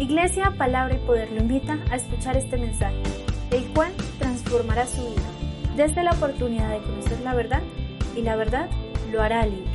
[0.00, 3.02] Iglesia, Palabra y Poder lo invita a escuchar este mensaje,
[3.50, 5.28] el cual transformará su vida
[5.76, 7.62] desde la oportunidad de conocer la verdad
[8.14, 8.70] y la verdad
[9.10, 9.72] lo hará libre.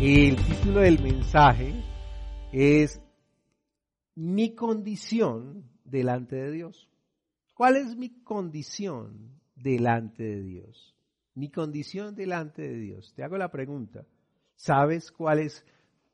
[0.00, 1.72] El título del mensaje
[2.50, 3.00] es
[4.16, 6.88] Mi condición delante de Dios.
[7.54, 10.96] ¿Cuál es mi condición delante de Dios?
[11.36, 13.12] Mi condición delante de Dios.
[13.14, 14.04] Te hago la pregunta.
[14.56, 15.64] ¿Sabes cuál es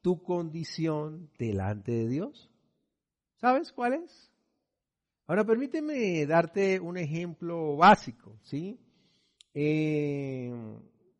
[0.03, 2.48] tu condición delante de Dios?
[3.41, 4.33] ¿Sabes cuál es?
[5.29, 8.81] Ahora permíteme darte un ejemplo básico, ¿sí?
[9.55, 10.53] Eh,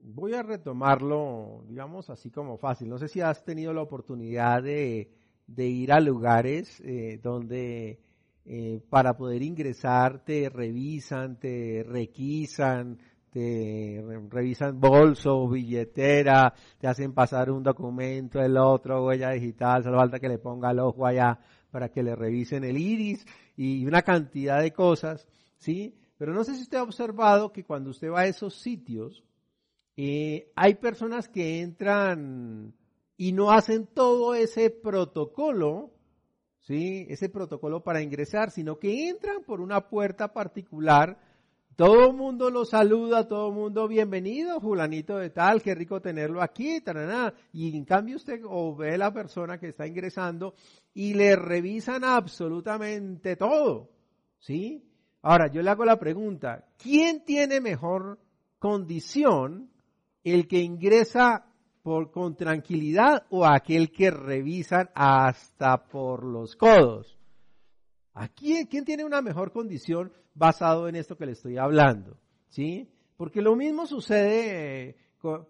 [0.01, 2.89] voy a retomarlo, digamos así como fácil.
[2.89, 5.09] No sé si has tenido la oportunidad de,
[5.57, 8.01] ir a lugares eh, donde
[8.45, 12.99] eh, para poder ingresar te revisan, te requisan,
[13.31, 20.19] te revisan bolso, billetera, te hacen pasar un documento, el otro, huella digital, solo falta
[20.19, 21.39] que le ponga el ojo allá
[21.71, 25.95] para que le revisen el iris y una cantidad de cosas, ¿sí?
[26.17, 29.25] Pero no sé si usted ha observado que cuando usted va a esos sitios,
[29.97, 32.75] eh, hay personas que entran
[33.17, 35.93] y no hacen todo ese protocolo,
[36.61, 37.07] ¿sí?
[37.09, 41.19] Ese protocolo para ingresar, sino que entran por una puerta particular
[41.79, 46.43] todo el mundo lo saluda, todo el mundo bienvenido, fulanito de tal, qué rico tenerlo
[46.43, 47.33] aquí, nada.
[47.53, 50.55] y en cambio usted o ve a la persona que está ingresando
[50.93, 53.91] y le revisan absolutamente todo,
[54.41, 54.91] ¿sí?
[55.23, 58.19] Ahora, yo le hago la pregunta, ¿quién tiene mejor
[58.59, 59.71] condición,
[60.25, 61.47] el que ingresa
[61.85, 67.17] por, con tranquilidad o aquel que revisan hasta por los codos?
[68.15, 72.17] ¿A quién tiene una mejor condición basado en esto que le estoy hablando?
[72.49, 72.89] ¿Sí?
[73.17, 74.97] Porque lo mismo sucede eh,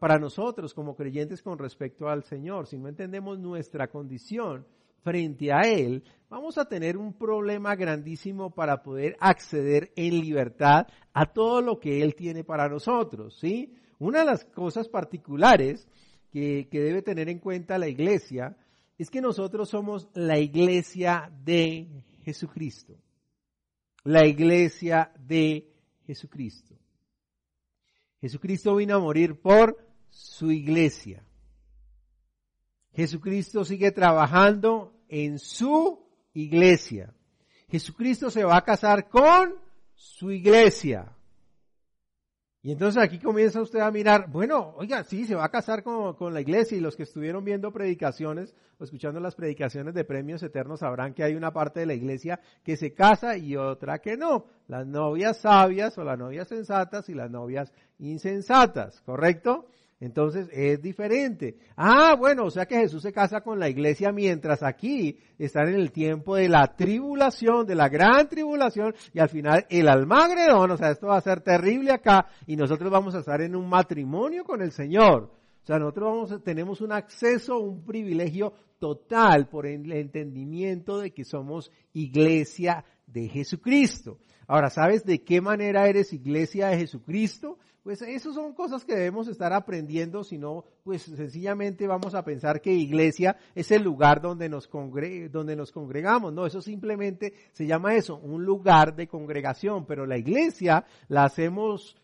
[0.00, 2.66] para nosotros como creyentes con respecto al Señor.
[2.66, 4.66] Si no entendemos nuestra condición
[5.02, 11.26] frente a Él, vamos a tener un problema grandísimo para poder acceder en libertad a
[11.26, 13.36] todo lo que Él tiene para nosotros.
[13.38, 13.74] ¿Sí?
[13.98, 15.86] Una de las cosas particulares
[16.30, 18.56] que, que debe tener en cuenta la iglesia
[18.96, 21.86] es que nosotros somos la iglesia de
[22.24, 22.94] Jesucristo.
[24.08, 25.70] La iglesia de
[26.06, 26.74] Jesucristo.
[28.22, 31.22] Jesucristo vino a morir por su iglesia.
[32.94, 37.14] Jesucristo sigue trabajando en su iglesia.
[37.68, 39.56] Jesucristo se va a casar con
[39.94, 41.14] su iglesia.
[42.68, 46.12] Y entonces aquí comienza usted a mirar, bueno, oiga, sí, se va a casar con,
[46.16, 50.42] con, la iglesia y los que estuvieron viendo predicaciones o escuchando las predicaciones de premios
[50.42, 54.18] eternos sabrán que hay una parte de la iglesia que se casa y otra que
[54.18, 54.44] no.
[54.66, 59.64] Las novias sabias o las novias sensatas y las novias insensatas, ¿correcto?
[60.00, 61.56] Entonces es diferente.
[61.76, 65.74] Ah, bueno, o sea que Jesús se casa con la iglesia mientras aquí están en
[65.74, 70.76] el tiempo de la tribulación, de la gran tribulación y al final el almagredón, o
[70.76, 74.44] sea, esto va a ser terrible acá y nosotros vamos a estar en un matrimonio
[74.44, 75.32] con el Señor.
[75.62, 81.24] O sea, nosotros vamos, tenemos un acceso, un privilegio total por el entendimiento de que
[81.24, 84.18] somos iglesia de Jesucristo.
[84.48, 87.58] Ahora, ¿sabes de qué manera eres iglesia de Jesucristo?
[87.82, 92.62] Pues eso son cosas que debemos estar aprendiendo, si no, pues sencillamente vamos a pensar
[92.62, 94.68] que iglesia es el lugar donde nos,
[95.30, 96.32] donde nos congregamos.
[96.32, 101.94] No, eso simplemente se llama eso, un lugar de congregación, pero la iglesia la hacemos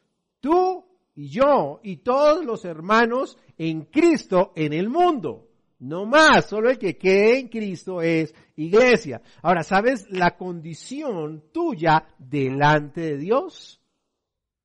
[0.41, 0.85] tú
[1.15, 5.49] y yo y todos los hermanos en Cristo en el mundo.
[5.79, 9.21] No más, solo el que quede en Cristo es iglesia.
[9.43, 13.81] Ahora, ¿sabes la condición tuya delante de Dios?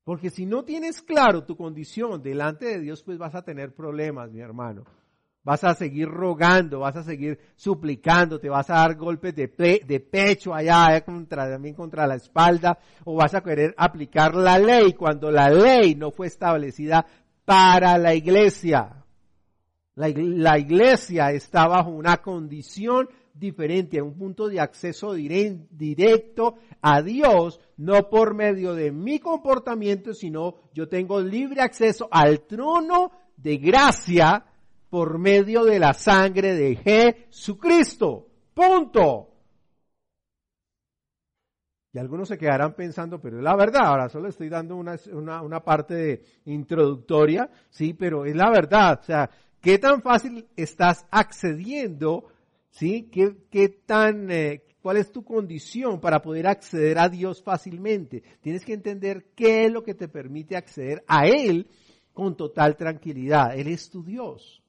[0.04, 4.30] Porque si no tienes claro tu condición delante de Dios, pues vas a tener problemas,
[4.30, 4.84] mi hermano.
[5.42, 9.46] Vas a seguir rogando, vas a seguir suplicando, te vas a dar golpes de,
[9.86, 14.92] de pecho allá, contra, también contra la espalda, o vas a querer aplicar la ley
[14.92, 17.06] cuando la ley no fue establecida
[17.44, 18.99] para la iglesia.
[19.94, 28.08] La, iglesia está bajo una condición diferente, un punto de acceso directo a Dios, no
[28.08, 34.44] por medio de mi comportamiento, sino yo tengo libre acceso al trono de gracia
[34.88, 38.26] por medio de la sangre de Jesucristo.
[38.54, 39.30] Punto.
[41.92, 46.22] Y algunos se quedarán pensando, pero es la verdad, ahora solo estoy dando una, parte
[46.44, 49.28] introductoria, sí, pero es la verdad, o sea,
[49.60, 52.28] ¿Qué tan fácil estás accediendo?
[52.70, 53.08] ¿Sí?
[53.12, 58.22] ¿Qué, qué tan, eh, cuál es tu condición para poder acceder a Dios fácilmente?
[58.40, 61.68] Tienes que entender qué es lo que te permite acceder a Él
[62.12, 63.58] con total tranquilidad.
[63.58, 64.62] Él es tu Dios.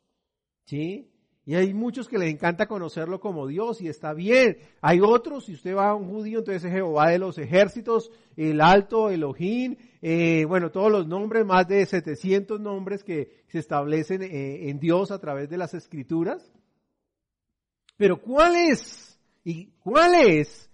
[0.66, 1.10] ¿Sí?
[1.44, 4.58] Y hay muchos que les encanta conocerlo como Dios y está bien.
[4.80, 8.62] Hay otros, si usted va a un judío, entonces es Jehová de los ejércitos, el
[8.62, 14.70] alto, Elohim, eh, bueno, todos los nombres, más de 700 nombres que se establecen eh,
[14.70, 16.52] en Dios a través de las escrituras.
[17.98, 19.20] Pero ¿cuál es?
[19.44, 20.70] ¿Y cuál es?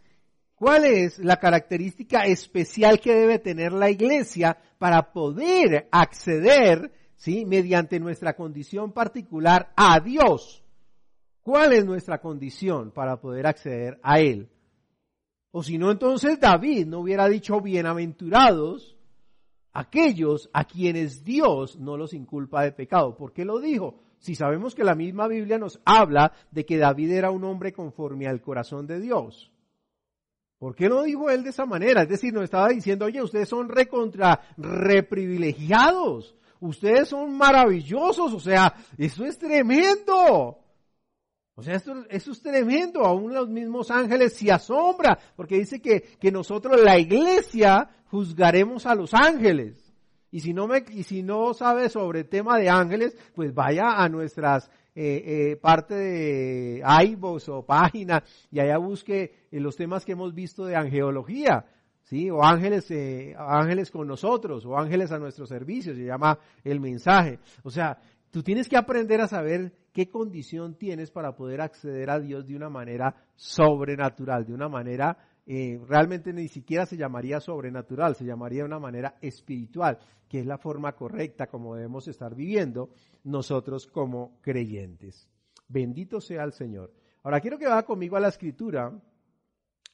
[0.56, 7.46] ¿Cuál es la característica especial que debe tener la iglesia para poder acceder ¿sí?
[7.46, 10.64] Mediante nuestra condición particular a Dios.
[11.42, 14.50] ¿Cuál es nuestra condición para poder acceder a Él?
[15.52, 18.96] O si no, entonces David no hubiera dicho bienaventurados
[19.74, 23.16] aquellos a quienes Dios no los inculpa de pecado.
[23.16, 24.00] ¿Por qué lo dijo?
[24.20, 28.28] Si sabemos que la misma Biblia nos habla de que David era un hombre conforme
[28.28, 29.52] al corazón de Dios.
[30.58, 32.02] ¿Por qué no dijo él de esa manera?
[32.02, 38.74] Es decir, nos estaba diciendo, oye, ustedes son recontra reprivilegiados ustedes son maravillosos, o sea,
[38.98, 40.60] eso es tremendo.
[41.56, 46.02] O sea, esto, eso es tremendo, aún los mismos ángeles se asombran, porque dice que,
[46.20, 49.88] que nosotros, la iglesia, juzgaremos a los ángeles.
[50.30, 54.10] Y si no me, y si no sabe sobre tema de ángeles, pues vaya a
[54.10, 60.34] nuestras eh, eh, parte de iVoox o página y allá busque los temas que hemos
[60.34, 61.66] visto de angeología.
[62.08, 62.30] ¿Sí?
[62.30, 67.40] O ángeles, eh, ángeles con nosotros, o ángeles a nuestro servicio, se llama el mensaje.
[67.64, 67.98] O sea,
[68.32, 72.56] tú tienes que aprender a saber qué condición tienes para poder acceder a Dios de
[72.56, 78.60] una manera sobrenatural, de una manera eh, realmente ni siquiera se llamaría sobrenatural, se llamaría
[78.60, 82.90] de una manera espiritual, que es la forma correcta como debemos estar viviendo
[83.24, 85.30] nosotros como creyentes.
[85.70, 86.94] Bendito sea el Señor.
[87.24, 88.92] Ahora quiero que vaya conmigo a la escritura,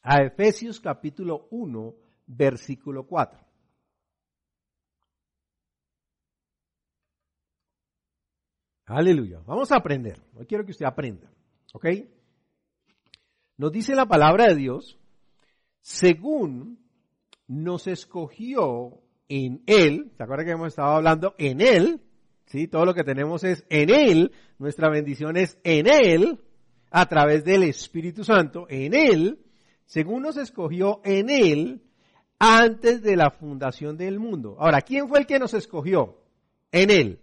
[0.04, 3.39] a Efesios capítulo 1, versículo 4.
[8.85, 9.39] Aleluya.
[9.45, 10.19] Vamos a aprender.
[10.35, 11.31] Hoy quiero que usted aprenda.
[11.73, 11.87] ¿Ok?
[13.57, 14.99] Nos dice la palabra de Dios,
[15.81, 16.79] según
[17.47, 22.01] nos escogió en Él, ¿se acuerdan que hemos estado hablando en Él?
[22.45, 22.67] ¿Sí?
[22.67, 26.39] Todo lo que tenemos es en Él, nuestra bendición es en Él,
[26.91, 29.39] a través del Espíritu Santo, en Él,
[29.85, 31.81] según nos escogió en Él
[32.39, 34.56] antes de la fundación del mundo.
[34.59, 36.18] Ahora, ¿quién fue el que nos escogió?
[36.71, 37.19] En Él.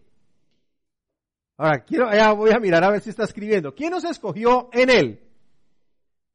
[1.57, 3.75] Ahora, quiero, ya voy a mirar a ver si está escribiendo.
[3.75, 5.21] ¿Quién nos escogió en Él?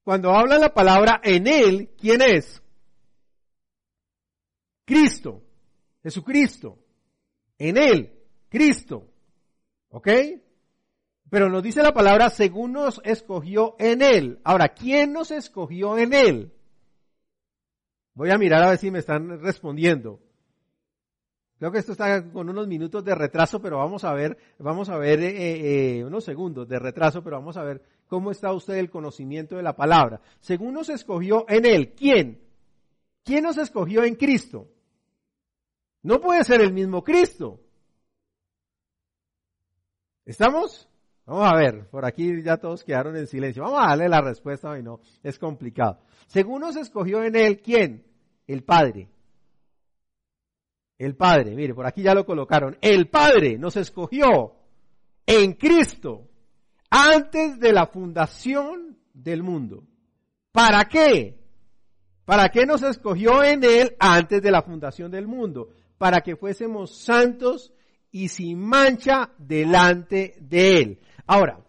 [0.03, 2.61] Cuando habla la palabra en Él, ¿quién es?
[4.85, 5.41] Cristo.
[6.03, 6.77] Jesucristo.
[7.57, 8.13] En Él.
[8.49, 9.09] Cristo.
[9.89, 10.07] ¿Ok?
[11.29, 14.39] Pero nos dice la palabra según nos escogió en Él.
[14.43, 16.54] Ahora, ¿quién nos escogió en Él?
[18.15, 20.19] Voy a mirar a ver si me están respondiendo.
[21.59, 24.97] Creo que esto está con unos minutos de retraso, pero vamos a ver, vamos a
[24.97, 28.89] ver eh, eh, unos segundos de retraso, pero vamos a ver cómo está usted el
[28.89, 30.21] conocimiento de la palabra.
[30.39, 32.41] Según nos escogió en Él, ¿quién?
[33.23, 34.69] ¿Quién nos escogió en Cristo?
[36.03, 37.59] No puede ser el mismo Cristo.
[40.25, 40.89] ¿Estamos?
[41.25, 43.63] Vamos a ver, por aquí ya todos quedaron en silencio.
[43.63, 45.99] Vamos a darle la respuesta hoy, no, es complicado.
[46.27, 48.05] Según nos escogió en él, ¿quién?
[48.45, 49.09] El Padre.
[50.97, 52.77] El Padre, mire, por aquí ya lo colocaron.
[52.79, 54.55] El Padre nos escogió
[55.25, 56.29] en Cristo
[56.89, 59.83] antes de la fundación del mundo.
[60.51, 61.39] ¿Para qué?
[62.23, 65.69] ¿Para qué nos escogió en Él antes de la fundación del mundo?
[65.97, 67.73] Para que fuésemos santos
[68.11, 70.99] y sin mancha delante de Él.
[71.27, 71.59] Ahora,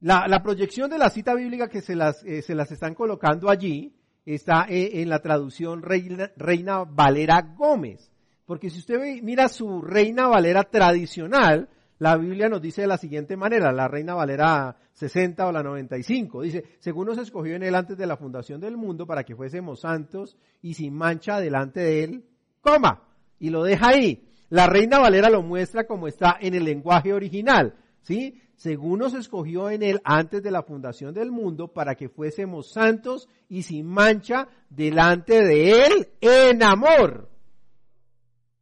[0.00, 3.94] la, proyección de la cita bíblica que se las, eh, se las están colocando allí
[4.24, 8.12] está eh, en la traducción Reina, Valera Gómez.
[8.44, 13.36] Porque si usted mira su Reina Valera tradicional, la Biblia nos dice de la siguiente
[13.36, 17.96] manera, la Reina Valera 60 o la 95, dice, según nos escogió en él antes
[17.96, 22.24] de la fundación del mundo para que fuésemos santos y sin mancha delante de él,
[22.60, 23.02] coma,
[23.38, 24.28] y lo deja ahí.
[24.48, 28.40] La Reina Valera lo muestra como está en el lenguaje original, ¿sí?
[28.56, 33.28] Según nos escogió en él antes de la fundación del mundo, para que fuésemos santos
[33.48, 37.28] y sin mancha delante de él en amor.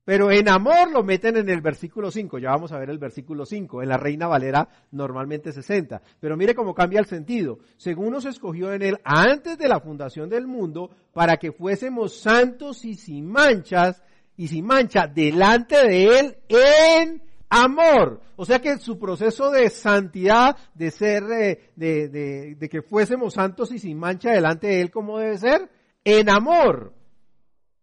[0.04, 3.46] Pero en amor lo meten en el versículo 5, ya vamos a ver el versículo
[3.46, 6.02] 5, en la Reina Valera normalmente 60.
[6.20, 7.58] Pero mire cómo cambia el sentido.
[7.78, 12.84] Según nos escogió en él antes de la fundación del mundo, para que fuésemos santos
[12.84, 14.02] y sin manchas,
[14.36, 18.20] y sin mancha delante de él en amor.
[18.36, 22.08] O sea que su proceso de santidad, de ser, eh, de,
[22.58, 25.70] de, que fuésemos santos y sin mancha delante de Él, como debe ser?
[26.04, 26.92] En amor.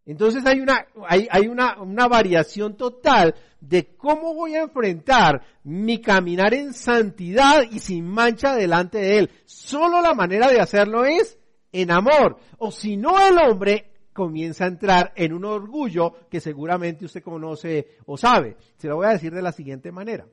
[0.06, 6.02] Entonces hay una, hay, hay una, una variación total de cómo voy a enfrentar mi
[6.02, 9.32] caminar en santidad y sin mancha delante de Él.
[9.46, 11.38] Solo la manera de hacerlo es
[11.72, 12.40] en amor.
[12.58, 17.98] O si no, el hombre comienza a entrar en un orgullo que seguramente usted conoce
[18.06, 18.58] o sabe.
[18.78, 20.28] Se lo voy a decir de la siguiente manera.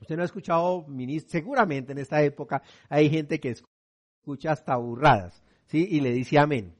[0.00, 0.86] Usted no ha escuchado,
[1.26, 3.54] seguramente en esta época hay gente que
[4.20, 5.86] escucha hasta burradas, ¿sí?
[5.90, 6.74] Y le dice amén.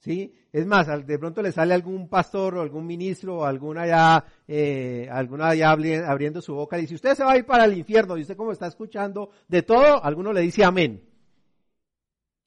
[0.00, 0.34] ¿sí?
[0.52, 5.08] Es más, de pronto le sale algún pastor o algún ministro o alguna ya, eh,
[5.10, 8.16] alguna ya abriendo su boca y dice, usted se va a ir para el infierno
[8.16, 11.09] y usted como está escuchando de todo, alguno le dice amén.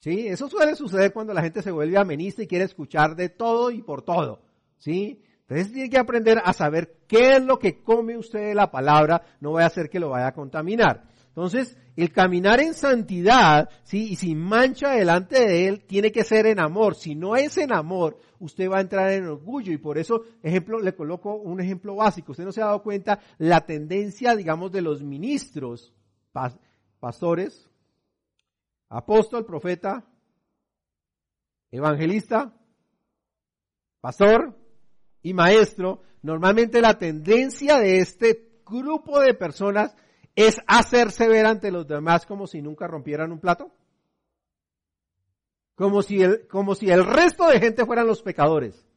[0.04, 0.28] ¿Sí?
[0.28, 3.82] Eso suele suceder cuando la gente se vuelve amenista y quiere escuchar de todo y
[3.82, 4.42] por todo.
[4.78, 5.22] ¿Sí?
[5.44, 9.22] Entonces tiene que aprender a saber qué es lo que come usted de la palabra,
[9.40, 11.06] no vaya a hacer que lo vaya a contaminar.
[11.30, 14.10] Entonces, el caminar en santidad, ¿sí?
[14.12, 16.96] Y sin mancha delante de Él, tiene que ser en amor.
[16.96, 19.72] Si no es en amor, usted va a entrar en orgullo.
[19.72, 22.34] Y por eso, ejemplo, le coloco un ejemplo básico.
[22.34, 25.94] Usted no se ha dado cuenta la tendencia, digamos, de los ministros,
[27.00, 27.70] pastores,
[28.94, 30.06] apóstol, profeta,
[31.72, 32.54] evangelista,
[34.00, 34.56] pastor
[35.24, 36.04] y maestro.
[36.22, 39.96] Normalmente la tendencia de este grupo de personas
[40.36, 43.72] es hacerse ver ante los demás como si nunca rompieran un plato?
[45.76, 48.88] Como si el, como si el resto de gente fueran los pecadores,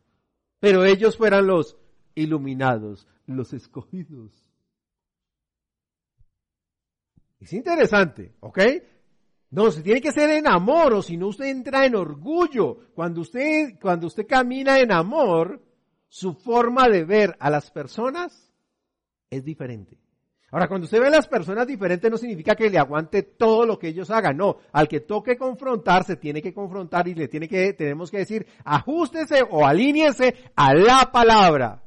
[0.61, 1.79] pero ellos fueran los
[2.15, 4.45] iluminados, los escogidos.
[7.41, 8.59] Es interesante, ¿ok?
[9.51, 12.79] No, se tiene que ser en amor, o si no usted entra en orgullo.
[12.95, 15.63] Cuando usted, cuando usted camina en amor,
[16.09, 18.53] su forma de ver a las personas
[19.31, 19.99] es diferente.
[20.51, 23.79] Ahora, cuando usted ve a las personas diferentes no significa que le aguante todo lo
[23.79, 24.59] que ellos hagan, no.
[24.73, 28.47] Al que toque confrontar, se tiene que confrontar y le tiene que, tenemos que decir,
[28.65, 31.83] ajústese o alíñese a la palabra.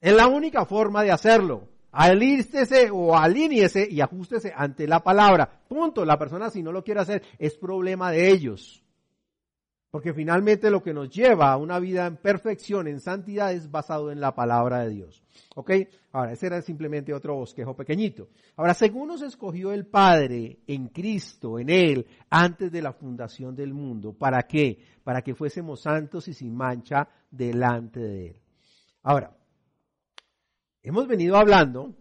[0.00, 1.68] Es la única forma de hacerlo.
[1.98, 5.48] Alístese o alíñese y ajústese ante la palabra.
[5.66, 6.04] Punto.
[6.04, 8.82] La persona si no lo quiere hacer es problema de ellos.
[9.90, 14.12] Porque finalmente lo que nos lleva a una vida en perfección, en santidad, es basado
[14.12, 15.22] en la palabra de Dios.
[15.54, 15.70] ¿Ok?
[16.12, 18.28] Ahora, ese era simplemente otro bosquejo pequeñito.
[18.56, 23.72] Ahora, según nos escogió el Padre en Cristo, en Él, antes de la fundación del
[23.72, 24.80] mundo, ¿para qué?
[25.02, 28.40] Para que fuésemos santos y sin mancha delante de Él.
[29.02, 29.35] Ahora,
[30.86, 31.94] hemos venido hablando,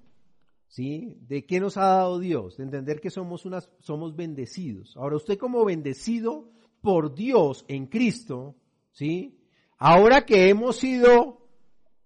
[0.68, 1.18] ¿sí?
[1.22, 4.96] De qué nos ha dado Dios, de entender que somos unas, somos bendecidos.
[4.96, 6.51] Ahora, usted como bendecido,
[6.82, 8.56] por Dios en Cristo,
[8.92, 9.39] ¿sí?
[9.80, 11.50] Ahora que hemos sido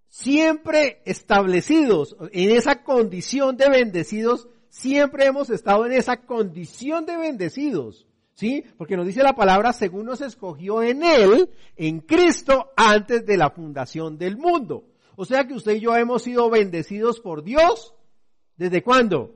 [0.08, 8.06] siempre establecidos en esa condición de bendecidos, siempre hemos estado en esa condición de bendecidos,
[8.32, 8.64] ¿sí?
[8.78, 13.50] Porque nos dice la palabra, según nos escogió en Él, en Cristo, antes de la
[13.50, 14.89] fundación del mundo.
[15.20, 17.92] O sea que usted y yo hemos sido bendecidos por Dios,
[18.56, 19.34] ¿desde cuándo?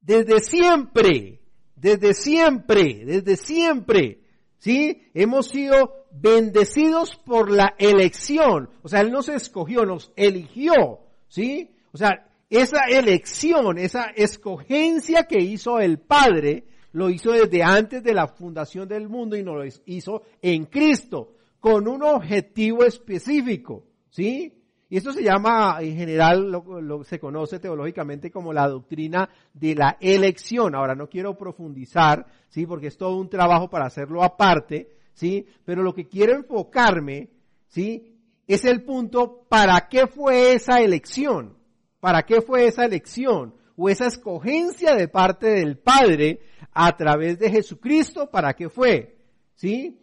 [0.00, 1.40] Desde siempre,
[1.76, 4.24] desde siempre, desde siempre.
[4.58, 5.04] ¿sí?
[5.14, 8.70] Hemos sido bendecidos por la elección.
[8.82, 10.98] O sea, Él nos escogió, nos eligió,
[11.28, 11.70] ¿sí?
[11.92, 18.14] O sea, esa elección, esa escogencia que hizo el Padre, lo hizo desde antes de
[18.14, 24.58] la fundación del mundo y nos lo hizo en Cristo, con un objetivo específico, ¿sí?
[24.92, 29.96] Y esto se llama, en general, lo, se conoce teológicamente como la doctrina de la
[29.98, 30.74] elección.
[30.74, 32.66] Ahora, no quiero profundizar, ¿sí?
[32.66, 35.46] Porque es todo un trabajo para hacerlo aparte, ¿sí?
[35.64, 37.30] Pero lo que quiero enfocarme,
[37.68, 38.18] ¿sí?
[38.46, 41.56] Es el punto, ¿para qué fue esa elección?
[41.98, 43.54] ¿Para qué fue esa elección?
[43.76, 49.16] O esa escogencia de parte del Padre a través de Jesucristo, ¿para qué fue?
[49.54, 49.98] ¿Sí?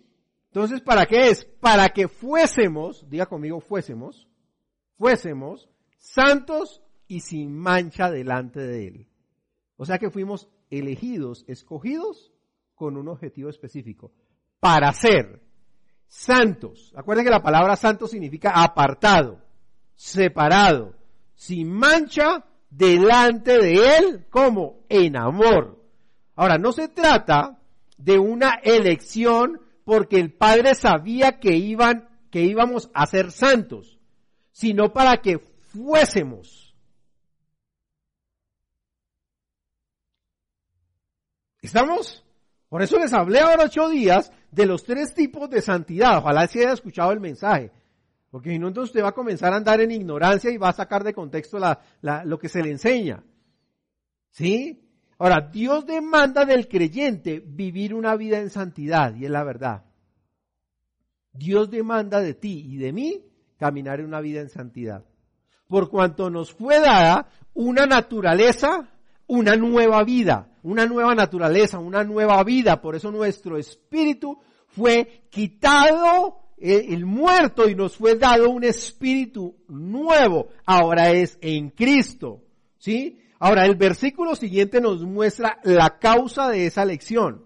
[0.47, 1.45] Entonces, ¿para qué es?
[1.45, 4.28] Para que fuésemos, diga conmigo, fuésemos,
[4.99, 9.07] fuésemos santos y sin mancha delante de Él.
[9.77, 12.33] O sea que fuimos elegidos, escogidos
[12.75, 14.11] con un objetivo específico,
[14.59, 15.41] para ser
[16.07, 16.93] santos.
[16.95, 19.41] Acuérdense que la palabra santo significa apartado,
[19.95, 20.95] separado,
[21.33, 25.81] sin mancha delante de Él, como en amor.
[26.35, 27.57] Ahora, no se trata
[27.97, 33.98] de una elección porque el Padre sabía que iban, que íbamos a ser santos
[34.59, 36.75] sino para que fuésemos.
[41.61, 42.25] ¿Estamos?
[42.67, 46.17] Por eso les hablé ahora ocho días de los tres tipos de santidad.
[46.17, 47.71] Ojalá se haya escuchado el mensaje.
[48.29, 50.73] Porque si no, entonces usted va a comenzar a andar en ignorancia y va a
[50.73, 51.57] sacar de contexto
[52.01, 53.23] lo que se le enseña.
[54.29, 54.89] ¿Sí?
[55.19, 59.85] Ahora, Dios demanda del creyente vivir una vida en santidad, y es la verdad.
[61.31, 63.28] Dios demanda de ti y de mí
[63.59, 65.05] caminar en una vida en santidad.
[65.67, 68.89] Por cuanto nos fue dada una naturaleza,
[69.27, 72.81] una nueva vida, una nueva naturaleza, una nueva vida.
[72.81, 79.57] Por eso nuestro espíritu fue quitado eh, el muerto y nos fue dado un espíritu
[79.67, 80.47] nuevo.
[80.65, 82.41] Ahora es en Cristo.
[82.77, 83.19] ¿Sí?
[83.39, 87.45] Ahora el versículo siguiente nos muestra la causa de esa lección.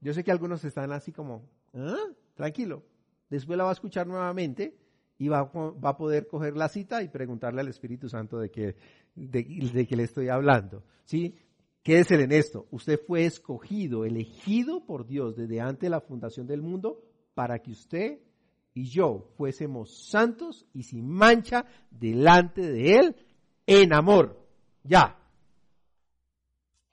[0.00, 1.96] Yo sé que algunos están así como, ¿Ah?
[2.34, 2.84] tranquilo.
[3.30, 4.76] Después la va a escuchar nuevamente
[5.18, 8.76] y va, va, a poder coger la cita y preguntarle al Espíritu Santo de qué
[9.14, 10.84] de, de le estoy hablando.
[11.04, 11.34] ¿Sí?
[11.82, 12.66] Quédese en esto.
[12.70, 17.02] Usted fue escogido, elegido por Dios desde antes de la fundación del mundo
[17.34, 18.18] para que usted
[18.74, 23.16] y yo fuésemos santos y sin mancha delante de Él
[23.66, 24.46] en amor.
[24.84, 25.18] Ya.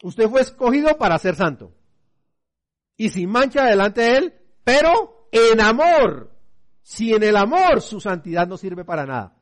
[0.03, 1.73] Usted fue escogido para ser santo
[2.97, 6.31] y sin mancha delante de Él, pero en amor.
[6.81, 9.35] Si en el amor su santidad no sirve para nada.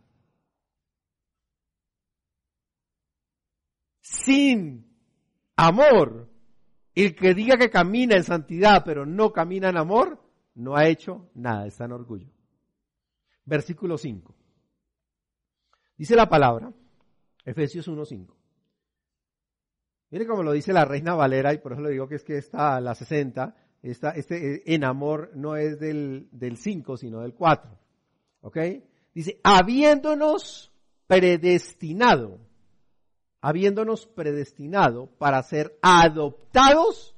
[4.01, 4.91] Sin
[5.55, 6.29] amor,
[6.95, 10.19] el que diga que camina en santidad pero no camina en amor,
[10.55, 12.29] no ha hecho nada, está en orgullo.
[13.45, 14.35] Versículo 5.
[15.97, 16.71] Dice la palabra,
[17.45, 18.33] Efesios 1.5.
[20.09, 22.37] Mire cómo lo dice la Reina Valera, y por eso le digo que es que
[22.37, 27.33] está la 60, esta, este eh, en amor no es del, del 5, sino del
[27.33, 27.69] 4.
[28.41, 28.57] ¿Ok?
[29.13, 30.71] Dice, habiéndonos
[31.05, 32.39] predestinado,
[33.41, 37.15] habiéndonos predestinado para ser adoptados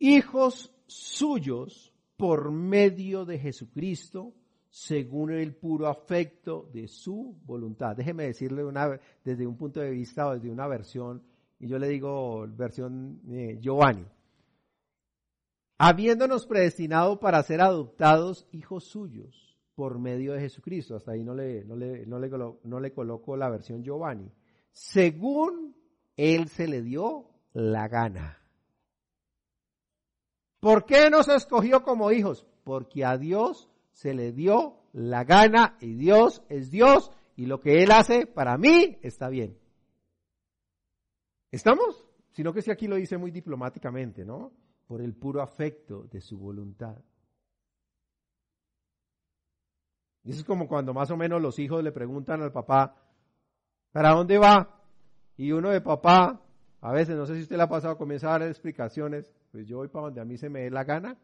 [0.00, 4.34] hijos suyos por medio de Jesucristo,
[4.68, 7.96] según el puro afecto de su voluntad.
[7.96, 11.22] Déjeme decirle una, desde un punto de vista o desde una versión,
[11.58, 14.04] y yo le digo versión eh, Giovanni.
[15.82, 20.94] Habiéndonos predestinado para ser adoptados hijos suyos por medio de Jesucristo.
[20.94, 22.28] Hasta ahí no le, no le, no le,
[22.64, 24.30] no le coloco la versión Giovanni.
[24.72, 25.74] Según
[26.18, 28.42] él se le dio la gana.
[30.60, 32.46] ¿Por qué nos escogió como hijos?
[32.62, 37.82] Porque a Dios se le dio la gana y Dios es Dios y lo que
[37.82, 39.56] Él hace para mí está bien.
[41.50, 42.04] ¿Estamos?
[42.32, 44.52] Sino que si aquí lo dice muy diplomáticamente, ¿no?
[44.90, 46.96] Por el puro afecto de su voluntad.
[50.24, 52.96] Y eso es como cuando más o menos los hijos le preguntan al papá,
[53.92, 54.80] ¿para dónde va?
[55.36, 56.42] Y uno de papá,
[56.80, 59.76] a veces, no sé si usted le ha pasado, comienza a dar explicaciones, pues yo
[59.76, 61.16] voy para donde a mí se me dé la gana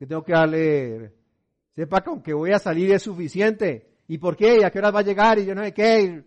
[0.00, 1.14] que tengo que darle,
[1.76, 3.86] sepa que aunque voy a salir es suficiente.
[4.08, 4.58] ¿Y por qué?
[4.58, 5.38] ¿Y a qué hora va a llegar?
[5.38, 6.24] Y yo no sé qué.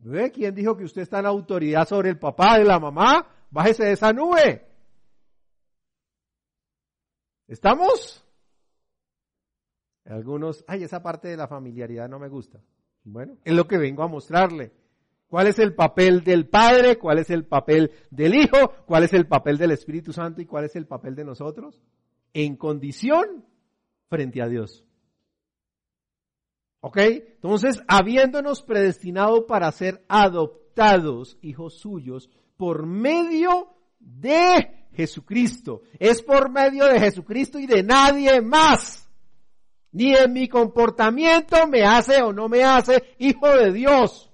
[0.00, 0.32] ¿Ve?
[0.32, 3.24] ¿Quién dijo que usted está en autoridad sobre el papá y la mamá?
[3.52, 4.69] Bájese de esa nube.
[7.50, 8.24] ¿Estamos?
[10.06, 12.58] Algunos, ay, esa parte de la familiaridad no me gusta.
[13.04, 14.72] Bueno, es lo que vengo a mostrarle.
[15.28, 16.98] ¿Cuál es el papel del Padre?
[16.98, 18.72] ¿Cuál es el papel del Hijo?
[18.86, 20.40] ¿Cuál es el papel del Espíritu Santo?
[20.40, 21.82] ¿Y cuál es el papel de nosotros?
[22.32, 23.44] en condición
[24.08, 24.84] frente a Dios.
[26.80, 26.96] ¿Ok?
[26.98, 33.68] Entonces, habiéndonos predestinado para ser adoptados hijos suyos por medio
[34.00, 35.82] de Jesucristo.
[35.98, 39.08] Es por medio de Jesucristo y de nadie más.
[39.92, 44.30] Ni en mi comportamiento me hace o no me hace hijo de Dios.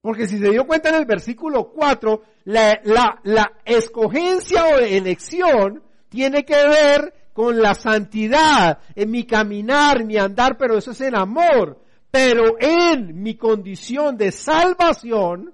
[0.00, 5.82] Porque si se dio cuenta en el versículo 4, la, la, la escogencia o elección
[6.10, 11.16] tiene que ver con la santidad, en mi caminar, mi andar, pero eso es en
[11.16, 11.80] amor.
[12.10, 15.52] Pero en mi condición de salvación,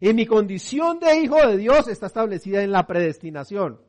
[0.00, 3.80] en mi condición de hijo de Dios está establecida en la predestinación.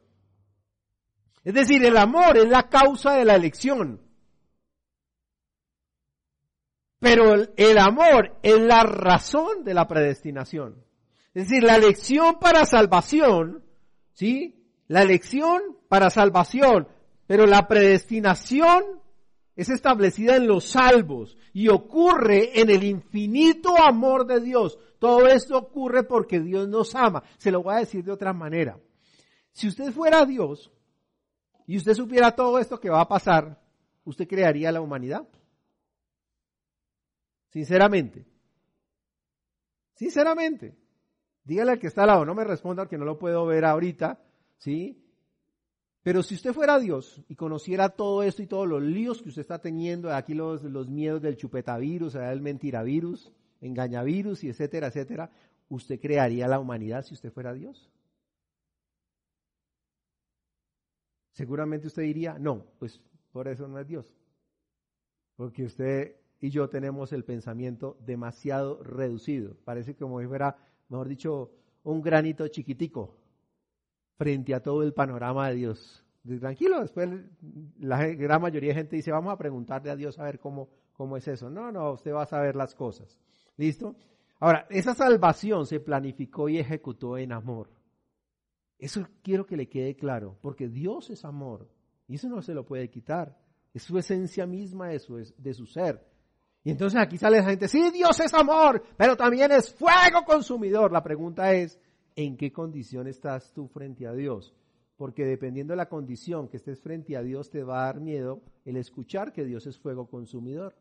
[1.44, 4.02] Es decir, el amor es la causa de la elección.
[7.00, 10.84] Pero el, el, amor es la razón de la predestinación.
[11.34, 13.64] Es decir, la elección para salvación,
[14.14, 14.66] ¿sí?
[14.88, 16.88] La elección para salvación,
[17.28, 18.84] pero la predestinación
[19.56, 24.78] es establecida en los salvos y ocurre en el infinito amor de Dios.
[25.00, 27.24] Todo esto ocurre porque Dios nos ama.
[27.38, 28.80] Se lo voy a decir de otra manera.
[29.52, 30.72] Si usted fuera Dios
[31.66, 33.62] y usted supiera todo esto que va a pasar,
[34.04, 35.28] ¿usted crearía la humanidad?
[37.50, 38.26] Sinceramente.
[39.96, 40.78] Sinceramente.
[41.44, 43.64] Dígale al que está al lado, no me responda al que no lo puedo ver
[43.64, 44.20] ahorita,
[44.58, 45.02] ¿sí?
[46.04, 49.42] Pero si usted fuera Dios y conociera todo esto y todos los líos que usted
[49.42, 55.32] está teniendo, aquí los, los miedos del chupetavirus, el mentiravirus, engañavirus y etcétera, etcétera,
[55.70, 57.90] ¿usted crearía la humanidad si usted fuera Dios?
[61.32, 63.00] Seguramente usted diría, no, pues
[63.32, 64.12] por eso no es Dios.
[65.36, 69.56] Porque usted y yo tenemos el pensamiento demasiado reducido.
[69.64, 70.58] Parece como si fuera,
[70.90, 71.52] mejor dicho,
[71.84, 73.16] un granito chiquitico
[74.18, 76.04] frente a todo el panorama de Dios.
[76.40, 77.10] Tranquilo, después
[77.80, 81.16] la gran mayoría de gente dice, vamos a preguntarle a Dios a ver cómo, cómo
[81.16, 81.50] es eso.
[81.50, 83.18] No, no, usted va a saber las cosas.
[83.58, 83.96] ¿Listo?
[84.40, 87.70] Ahora, esa salvación se planificó y ejecutó en amor.
[88.78, 91.68] Eso quiero que le quede claro, porque Dios es amor
[92.08, 93.36] y eso no se lo puede quitar.
[93.74, 96.06] Es su esencia misma de su, de su ser.
[96.64, 100.92] Y entonces aquí sale la gente, sí, Dios es amor, pero también es fuego consumidor.
[100.92, 101.80] La pregunta es,
[102.16, 104.54] ¿en qué condición estás tú frente a Dios?
[104.96, 108.42] Porque dependiendo de la condición que estés frente a Dios, te va a dar miedo
[108.66, 110.76] el escuchar que Dios es fuego consumidor.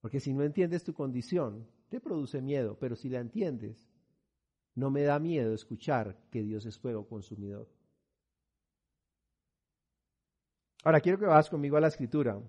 [0.00, 3.88] Porque si no entiendes tu condición, te produce miedo, pero si la entiendes,
[4.74, 7.68] no me da miedo escuchar que Dios es fuego consumidor.
[10.84, 12.40] Ahora quiero que vas conmigo a la escritura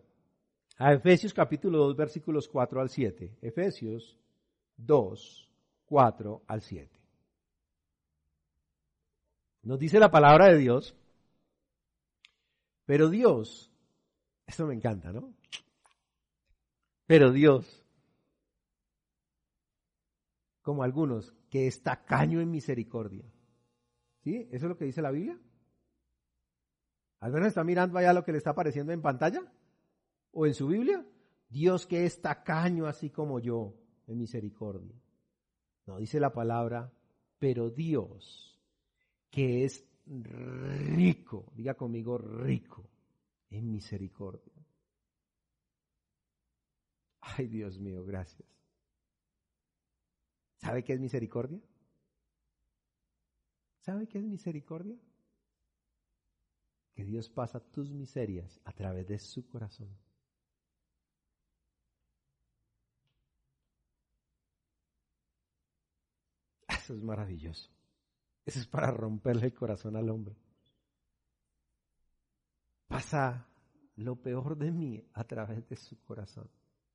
[0.78, 3.38] a Efesios capítulo 2 versículos 4 al 7.
[3.42, 4.18] Efesios
[4.78, 5.50] 2,
[5.86, 7.00] 4 al 7.
[9.64, 10.96] Nos dice la palabra de Dios,
[12.86, 13.70] pero Dios,
[14.48, 15.34] esto me encanta, ¿no?
[17.10, 17.84] Pero Dios,
[20.62, 23.26] como algunos, que es tacaño en misericordia.
[24.20, 24.48] ¿Sí?
[24.52, 25.36] ¿Eso es lo que dice la Biblia?
[27.20, 29.42] ¿Al menos está mirando allá lo que le está apareciendo en pantalla?
[30.34, 31.04] o en su Biblia,
[31.50, 33.74] Dios que es tacaño así como yo
[34.06, 34.96] en misericordia.
[35.88, 36.94] No, dice la palabra,
[37.40, 38.46] pero Dios
[39.32, 42.88] que es rico, diga conmigo rico
[43.50, 44.59] en misericordia.
[47.22, 48.48] Ay, Dios mío, gracias.
[50.58, 51.62] ¿Sabe qué es misericordia?
[53.80, 54.98] ¿Sabe qué es misericordia?
[56.94, 59.90] Que Dios pasa tus miserias a través de su corazón.
[66.68, 67.70] Eso es maravilloso.
[68.46, 70.36] Eso es para romperle el corazón al hombre.
[72.88, 73.48] Pasa
[73.96, 76.50] lo peor de mí a través de su corazón.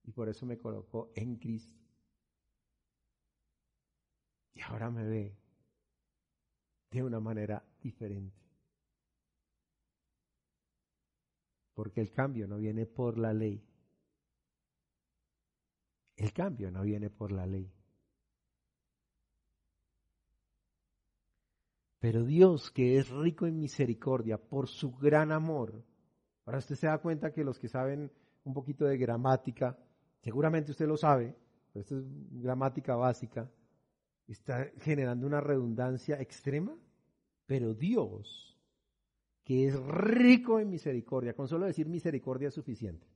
[0.04, 1.80] Y por eso me colocó en Cristo.
[4.54, 5.36] Y ahora me ve
[6.90, 8.40] de una manera diferente.
[11.74, 13.66] Porque el cambio no viene por la ley.
[16.16, 17.72] El cambio no viene por la ley.
[21.98, 25.82] Pero Dios, que es rico en misericordia por su gran amor,
[26.44, 28.12] ahora usted se da cuenta que los que saben
[28.44, 29.78] un poquito de gramática,
[30.24, 31.36] seguramente usted lo sabe,
[31.72, 32.04] pero esto es
[32.42, 33.48] gramática básica,
[34.26, 36.74] está generando una redundancia extrema,
[37.46, 38.58] pero Dios,
[39.44, 43.06] que es rico en misericordia, con solo decir misericordia es suficiente.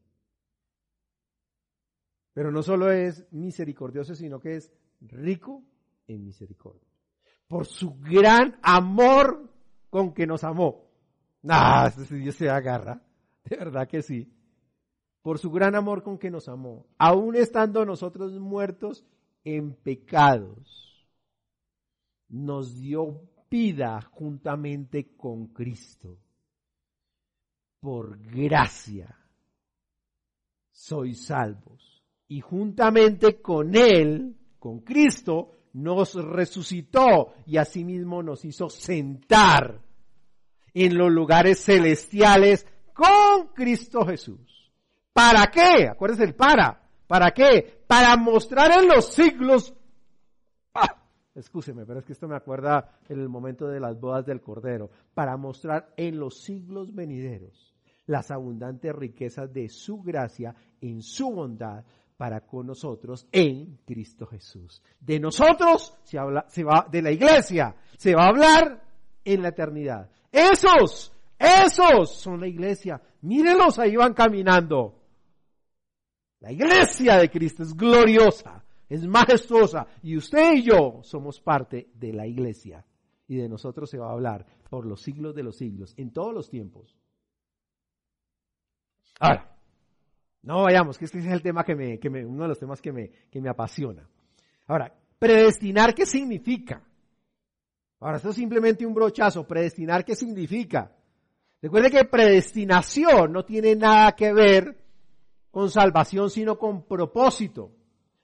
[2.34, 5.64] Pero no solo es misericordioso, sino que es rico
[6.06, 6.88] en misericordia
[7.48, 9.50] por su gran amor
[9.90, 10.84] con que nos amó.
[11.48, 13.02] Ah, Dios se agarra.
[13.42, 14.30] De verdad que sí.
[15.22, 16.86] Por su gran amor con que nos amó.
[16.98, 19.04] Aún estando nosotros muertos
[19.44, 21.06] en pecados,
[22.28, 26.18] nos dio vida juntamente con Cristo.
[27.80, 29.18] Por gracia
[30.78, 32.02] sois salvos.
[32.28, 39.82] Y juntamente con Él, con Cristo, nos resucitó y asimismo nos hizo sentar
[40.74, 44.57] en los lugares celestiales con Cristo Jesús.
[45.18, 45.88] ¿Para qué?
[45.88, 46.80] Acuérdense el para.
[47.08, 47.82] ¿Para qué?
[47.88, 49.74] Para mostrar en los siglos.
[50.72, 50.94] Ah,
[51.34, 54.90] escúcheme, pero es que esto me acuerda en el momento de las bodas del Cordero.
[55.14, 57.74] Para mostrar en los siglos venideros
[58.06, 61.84] las abundantes riquezas de su gracia en su bondad
[62.16, 64.80] para con nosotros en Cristo Jesús.
[65.00, 68.84] De nosotros se, habla, se va, de la iglesia, se va a hablar
[69.24, 70.08] en la eternidad.
[70.30, 73.02] Esos, esos son la iglesia.
[73.22, 74.97] Mírenlos, ahí van caminando.
[76.40, 82.12] La iglesia de Cristo es gloriosa, es majestuosa y usted y yo somos parte de
[82.12, 82.84] la iglesia.
[83.26, 86.32] Y de nosotros se va a hablar por los siglos de los siglos, en todos
[86.32, 86.96] los tiempos.
[89.20, 89.54] Ahora,
[90.42, 92.92] no vayamos, que este es el tema que me, que uno de los temas que
[92.92, 94.08] me, que me apasiona.
[94.66, 96.82] Ahora, predestinar, ¿qué significa?
[98.00, 99.46] Ahora, esto es simplemente un brochazo.
[99.46, 100.92] Predestinar, ¿qué significa?
[101.60, 104.87] Recuerde que predestinación no tiene nada que ver
[105.50, 107.70] con salvación, sino con propósito.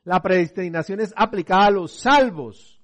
[0.04, 2.80] La predestinación es aplicada a los salvos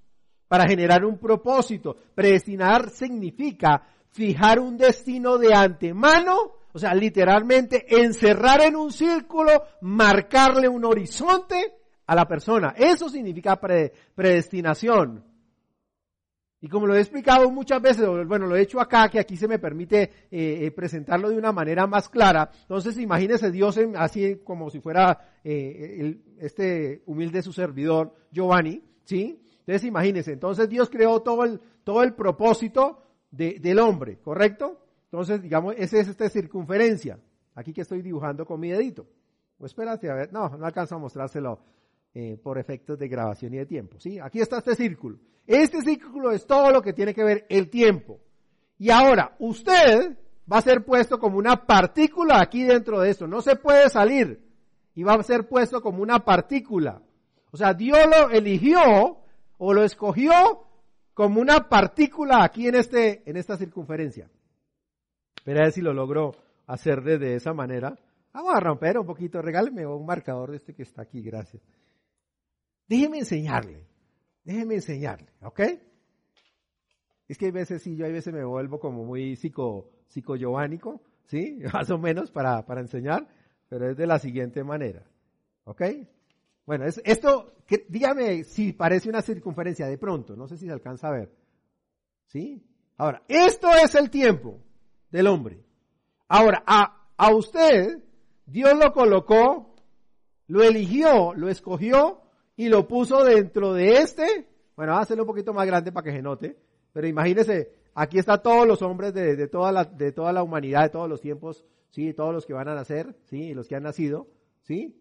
[0.48, 1.96] para generar un propósito.
[2.14, 10.68] Predestinar significa fijar un destino de antemano, o sea, literalmente encerrar en un círculo, marcarle
[10.68, 11.76] un horizonte
[12.07, 12.74] a la persona.
[12.76, 13.61] Eso significa
[14.14, 15.29] predestinación.
[16.62, 19.49] Y como lo he explicado muchas veces, bueno, lo he hecho acá, que aquí se
[19.49, 22.51] me permite eh, eh, presentarlo de una manera más clara.
[22.62, 29.40] Entonces, imagínese Dios así como si fuera eh, este humilde su servidor, Giovanni, ¿sí?
[29.61, 34.85] Entonces, imagínese, entonces Dios creó todo el, todo el propósito del hombre, ¿correcto?
[35.05, 37.18] Entonces, digamos, esa es esta circunferencia.
[37.55, 39.07] Aquí que estoy dibujando con mi dedito.
[39.57, 41.61] Pues espérate, a ver, no, no alcanzo a mostrárselo
[42.42, 44.18] por efectos de grabación y de tiempo, ¿sí?
[44.18, 45.18] Aquí está este círculo.
[45.46, 48.20] Este círculo es todo lo que tiene que ver el tiempo.
[48.79, 50.16] Y ahora, usted
[50.51, 53.27] va a ser puesto como una partícula aquí dentro de esto.
[53.27, 54.42] No se puede salir.
[54.94, 57.03] Y va a ser puesto como una partícula.
[57.53, 59.18] O sea, Dios lo eligió
[59.59, 60.66] o lo escogió
[61.14, 64.31] como una partícula aquí en, este, en esta circunferencia.
[65.44, 66.35] Pero a ver si lo logro
[66.66, 67.96] hacer de esa manera.
[68.33, 69.42] Vamos a romper un poquito.
[69.42, 71.23] Regáleme un marcador de este que está aquí.
[71.23, 71.62] Gracias.
[72.90, 73.87] Déjeme enseñarle.
[74.42, 75.61] Déjeme enseñarle, ¿ok?
[77.29, 80.35] Es que hay veces sí, yo hay veces me vuelvo como muy psico, psico
[81.26, 81.61] ¿sí?
[81.72, 83.29] Más o menos para, para enseñar,
[83.68, 85.05] pero es de la siguiente manera,
[85.66, 85.83] ¿ok?
[86.66, 87.55] Bueno, es, esto,
[87.88, 91.33] dígame si parece una circunferencia de pronto, no sé si se alcanza a ver,
[92.26, 92.61] ¿sí?
[92.96, 94.59] Ahora, esto es el tiempo
[95.12, 95.64] del hombre.
[96.26, 98.03] Ahora, a, a usted,
[98.46, 99.76] Dios lo colocó,
[100.48, 102.19] lo eligió, lo escogió
[102.61, 104.46] y lo puso dentro de este.
[104.77, 106.59] Bueno, hacerlo un poquito más grande para que se note.
[106.92, 110.90] Pero imagínese, aquí están todos los hombres de, toda la, de toda la humanidad, de
[110.90, 113.85] todos los tiempos, sí, todos los que van a nacer, sí, y los que han
[113.85, 114.29] nacido,
[114.61, 114.94] sí.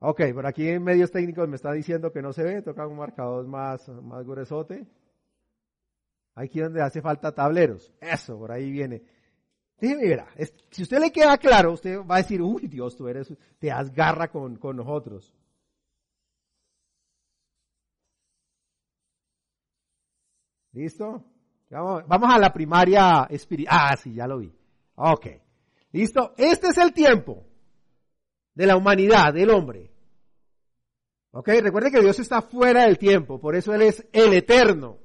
[0.00, 2.98] Ok, por aquí en medios técnicos me está diciendo que no se ve, toca un
[2.98, 4.86] marcador más, más gruesote.
[6.34, 7.90] Aquí donde hace falta tableros.
[8.02, 9.02] Eso, por ahí viene.
[9.78, 10.24] Déjeme ver,
[10.68, 13.90] si usted le queda claro, usted va a decir, uy Dios, tú eres, te das
[13.90, 15.34] garra con, con nosotros.
[20.72, 21.24] ¿Listo?
[21.70, 23.76] Vamos, a la primaria espiritual.
[23.78, 24.52] Ah, sí, ya lo vi.
[24.96, 25.26] Ok.
[25.92, 26.34] ¿Listo?
[26.36, 27.44] Este es el tiempo
[28.54, 29.90] de la humanidad, del hombre.
[31.32, 31.48] ¿Ok?
[31.62, 34.98] Recuerde que Dios está fuera del tiempo, por eso Él es el eterno.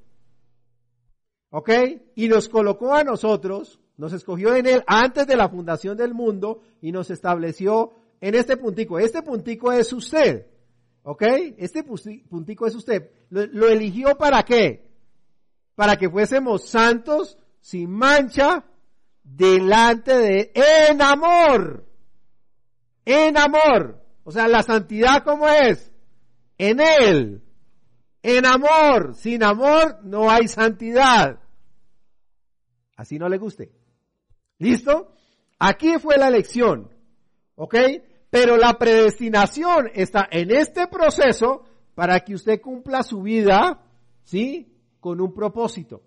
[1.50, 1.70] ¿Ok?
[2.16, 6.62] Y nos colocó a nosotros, nos escogió en Él antes de la fundación del mundo
[6.80, 8.98] y nos estableció en este puntico.
[8.98, 10.46] Este puntico es usted.
[11.02, 11.22] ¿Ok?
[11.56, 13.10] Este puntico es usted.
[13.30, 14.85] ¿Lo, eligió para qué?
[15.76, 18.64] Para que fuésemos santos sin mancha
[19.22, 21.86] delante de en amor.
[23.04, 24.02] En amor.
[24.24, 25.92] O sea, la santidad cómo es?
[26.58, 27.42] En él.
[28.22, 29.14] En amor.
[29.14, 31.38] Sin amor no hay santidad.
[32.96, 33.70] Así no le guste.
[34.58, 35.12] ¿Listo?
[35.58, 36.90] Aquí fue la elección.
[37.54, 37.76] ¿Ok?
[38.30, 43.82] Pero la predestinación está en este proceso para que usted cumpla su vida,
[44.24, 44.75] ¿sí?
[45.06, 46.02] Con un propósito.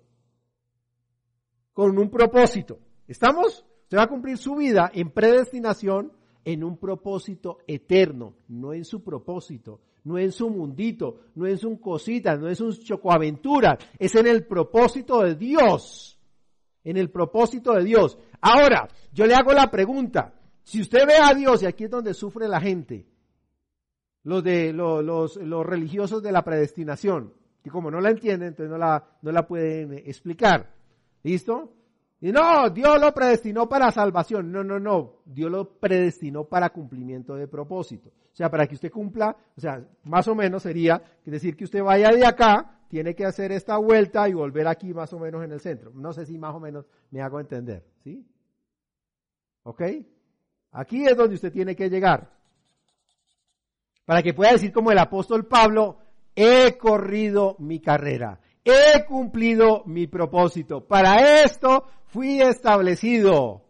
[1.72, 2.80] Con un propósito.
[3.08, 3.66] ¿Estamos?
[3.84, 6.12] Usted va a cumplir su vida en predestinación
[6.44, 11.80] en un propósito eterno, no en su propósito, no en su mundito, no en su
[11.80, 16.20] cosita, no en su chocoaventura, es en el propósito de Dios.
[16.84, 18.18] En el propósito de Dios.
[18.42, 20.34] Ahora, yo le hago la pregunta,
[20.64, 23.08] si usted ve a Dios, y aquí es donde sufre la gente,
[24.24, 28.78] los de los, los religiosos de la predestinación, que como no la entienden, entonces no
[28.78, 30.70] la, no la pueden explicar.
[31.24, 31.74] ¿Listo?
[32.22, 34.52] Y no, Dios lo predestinó para salvación.
[34.52, 35.22] No, no, no.
[35.26, 38.10] Dios lo predestinó para cumplimiento de propósito.
[38.10, 41.84] O sea, para que usted cumpla, o sea, más o menos sería decir que usted
[41.84, 45.52] vaya de acá, tiene que hacer esta vuelta y volver aquí más o menos en
[45.52, 45.92] el centro.
[45.94, 47.86] No sé si más o menos me hago entender.
[48.04, 48.26] ¿Sí?
[49.64, 49.82] ¿Ok?
[50.72, 52.32] Aquí es donde usted tiene que llegar.
[54.06, 56.00] Para que pueda decir como el apóstol Pablo,
[56.42, 60.88] he corrido mi carrera, he cumplido mi propósito.
[60.88, 63.66] Para esto fui establecido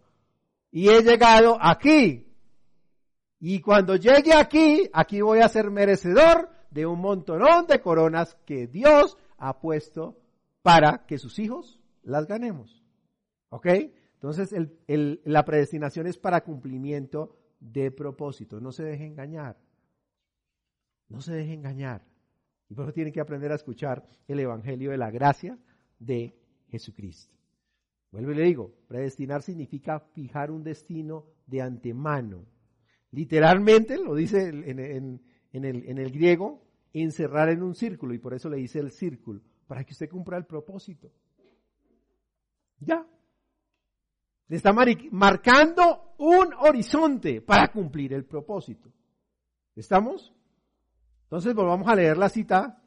[0.72, 2.28] y he llegado aquí.
[3.40, 8.68] Y cuando llegue aquí, aquí voy a ser merecedor de un montonón de coronas que
[8.68, 10.20] Dios ha puesto
[10.62, 12.84] para que sus hijos las ganemos.
[13.50, 13.66] ¿Ok?
[14.14, 14.54] Entonces
[14.88, 18.60] la predestinación es para cumplimiento de propósito.
[18.60, 19.58] No se deje engañar.
[21.08, 22.09] No se deje engañar.
[22.70, 25.58] Y por eso tienen que aprender a escuchar el Evangelio de la gracia
[25.98, 26.36] de
[26.70, 27.36] Jesucristo.
[28.12, 32.46] Vuelvo y le digo, predestinar significa fijar un destino de antemano.
[33.12, 35.20] Literalmente, lo dice en, el,
[35.52, 39.84] en el griego, encerrar en un círculo, y por eso le dice el círculo, para
[39.84, 41.12] que usted cumpla el propósito.
[42.80, 43.06] Ya.
[44.48, 48.92] Le está marcando un horizonte para cumplir el propósito.
[49.76, 50.34] ¿Estamos?
[51.30, 52.82] Entonces volvamos a leer la cita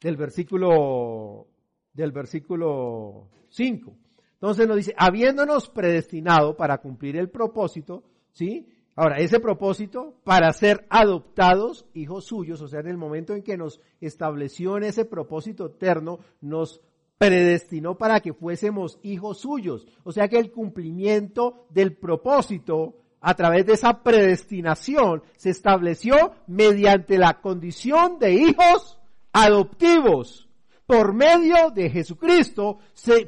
[0.00, 1.46] del versículo
[1.92, 3.94] del versículo 5.
[4.32, 8.66] Entonces nos dice, habiéndonos predestinado para cumplir el propósito, ¿sí?
[8.94, 13.58] Ahora, ese propósito para ser adoptados hijos suyos, o sea, en el momento en que
[13.58, 16.80] nos estableció en ese propósito eterno, nos
[17.18, 19.86] predestinó para que fuésemos hijos suyos.
[20.02, 27.18] O sea que el cumplimiento del propósito a través de esa predestinación se estableció mediante
[27.18, 29.00] la condición de hijos
[29.32, 30.48] adoptivos
[30.86, 32.78] por medio de Jesucristo,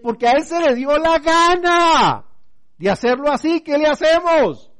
[0.00, 2.24] porque a Él se le dio la gana
[2.78, 3.60] de hacerlo así.
[3.60, 4.70] ¿Qué le hacemos?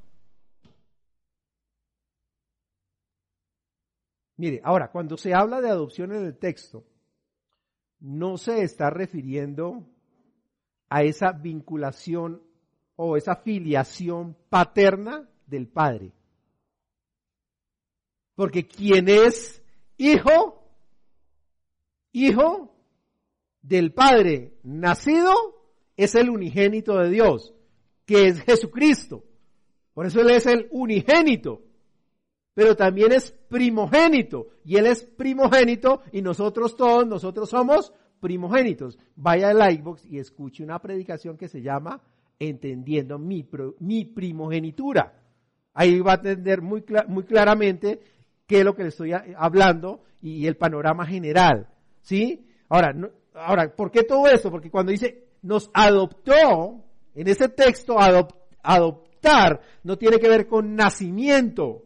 [4.36, 6.84] Mire, ahora, cuando se habla de adopción en el texto,
[7.98, 9.84] no se está refiriendo
[10.88, 12.47] a esa vinculación
[13.00, 16.12] o esa filiación paterna del padre.
[18.34, 19.62] Porque quien es
[19.96, 20.62] hijo,
[22.12, 22.74] hijo
[23.62, 25.32] del padre nacido,
[25.96, 27.54] es el unigénito de Dios,
[28.04, 29.24] que es Jesucristo.
[29.94, 31.62] Por eso Él es el unigénito
[32.58, 34.48] pero también es primogénito.
[34.64, 38.98] Y Él es primogénito y nosotros todos, nosotros somos primogénitos.
[39.14, 42.00] Vaya al Livebox y escuche una predicación que se llama
[42.38, 43.48] Entendiendo mi,
[43.80, 45.12] mi primogenitura.
[45.74, 48.00] Ahí va a entender muy, muy claramente
[48.46, 51.68] qué es lo que le estoy hablando y el panorama general.
[52.00, 52.46] ¿Sí?
[52.68, 52.94] Ahora,
[53.34, 54.50] ahora, ¿por qué todo esto?
[54.50, 57.96] Porque cuando dice nos adoptó, en ese texto
[58.62, 61.84] adoptar no tiene que ver con nacimiento.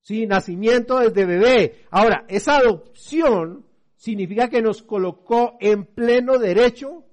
[0.00, 1.84] Sí, nacimiento desde bebé.
[1.90, 3.66] Ahora, esa adopción
[3.96, 7.04] significa que nos colocó en pleno derecho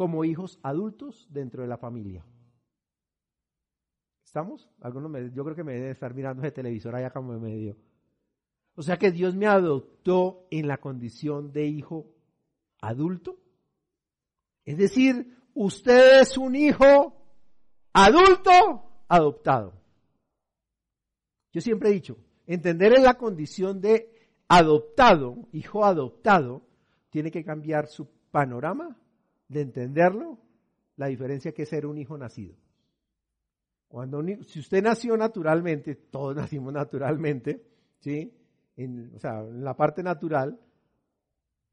[0.00, 2.24] como hijos adultos dentro de la familia.
[4.24, 4.66] ¿Estamos?
[4.80, 7.76] Algunos me, yo creo que me debe estar mirando ese televisor allá como en medio.
[8.76, 12.06] O sea que Dios me adoptó en la condición de hijo
[12.80, 13.40] adulto.
[14.64, 17.14] Es decir, usted es un hijo
[17.92, 19.74] adulto adoptado.
[21.52, 26.62] Yo siempre he dicho, entender en la condición de adoptado, hijo adoptado,
[27.10, 28.96] tiene que cambiar su panorama
[29.50, 30.38] de entenderlo,
[30.96, 32.54] la diferencia que es ser un hijo nacido.
[33.88, 37.62] Cuando si usted nació naturalmente, todos nacimos naturalmente,
[37.98, 38.32] ¿sí?
[38.76, 40.58] En, o sea, en la parte natural,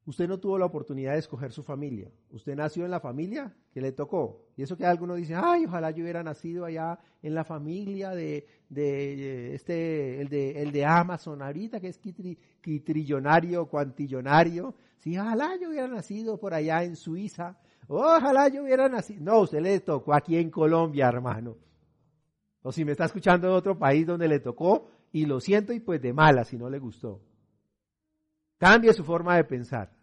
[0.08, 2.10] Usted no tuvo la oportunidad de escoger su familia.
[2.30, 4.46] Usted nació en la familia que le tocó.
[4.56, 8.48] Y eso que algunos dicen, ay, ojalá yo hubiera nacido allá en la familia de,
[8.70, 12.00] de este, el de, el de Amazon ahorita, que es
[12.62, 14.76] quitrillonario, cuantillonario.
[15.00, 17.58] Sí, ojalá yo hubiera nacido por allá en Suiza.
[17.88, 19.24] Ojalá yo hubiera nacido.
[19.24, 21.58] No, usted le tocó aquí en Colombia, hermano.
[22.62, 25.80] O si me está escuchando de otro país donde le tocó, y lo siento, y
[25.80, 27.22] pues de mala si no le gustó.
[28.58, 29.96] Cambie su forma de pensar.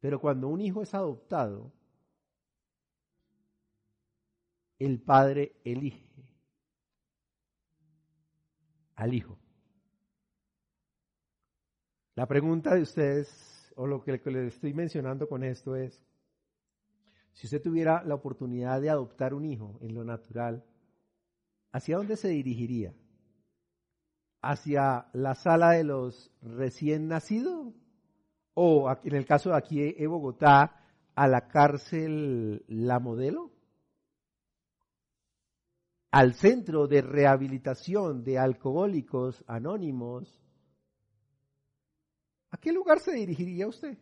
[0.00, 1.72] Pero cuando un hijo es adoptado,
[4.78, 6.10] el padre elige
[8.94, 9.38] al hijo.
[12.14, 13.49] La pregunta de ustedes,
[13.80, 16.04] o lo que les estoy mencionando con esto es,
[17.32, 20.62] si usted tuviera la oportunidad de adoptar un hijo en lo natural,
[21.72, 22.92] ¿hacia dónde se dirigiría?
[24.42, 27.72] ¿Hacia la sala de los recién nacidos
[28.52, 30.76] o en el caso de aquí en Bogotá,
[31.14, 33.50] a la cárcel La Modelo,
[36.10, 40.38] al centro de rehabilitación de alcohólicos anónimos,
[42.50, 43.98] ¿a qué lugar se dirigiría usted?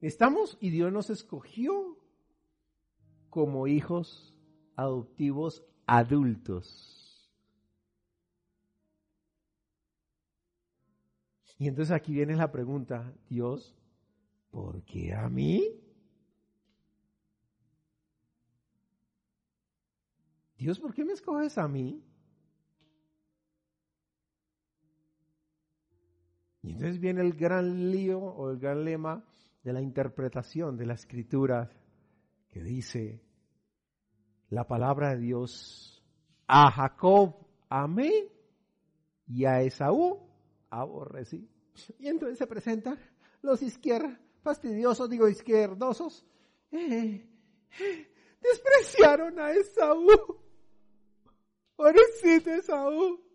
[0.00, 1.96] Estamos y Dios nos escogió
[3.30, 4.36] como hijos
[4.74, 7.02] adoptivos adultos.
[11.58, 13.76] Y entonces aquí viene la pregunta, Dios,
[14.50, 15.62] ¿por qué a mí?
[20.58, 22.04] Dios, ¿por qué me escoges a mí?
[26.62, 29.24] Y entonces viene el gran lío o el gran lema
[29.64, 31.70] de la interpretación de la escritura
[32.50, 33.20] que dice
[34.48, 36.02] la palabra de Dios
[36.46, 37.34] a Jacob
[37.68, 38.28] amé
[39.26, 40.20] y a Esaú
[40.70, 41.48] aborrecí.
[41.98, 42.98] Y entonces se presentan
[43.40, 46.24] los izquierdos, fastidiosos, digo izquierdosos,
[46.70, 47.26] eh,
[47.80, 50.06] eh, despreciaron a Esaú.
[51.74, 53.31] Pobrecito Esaú.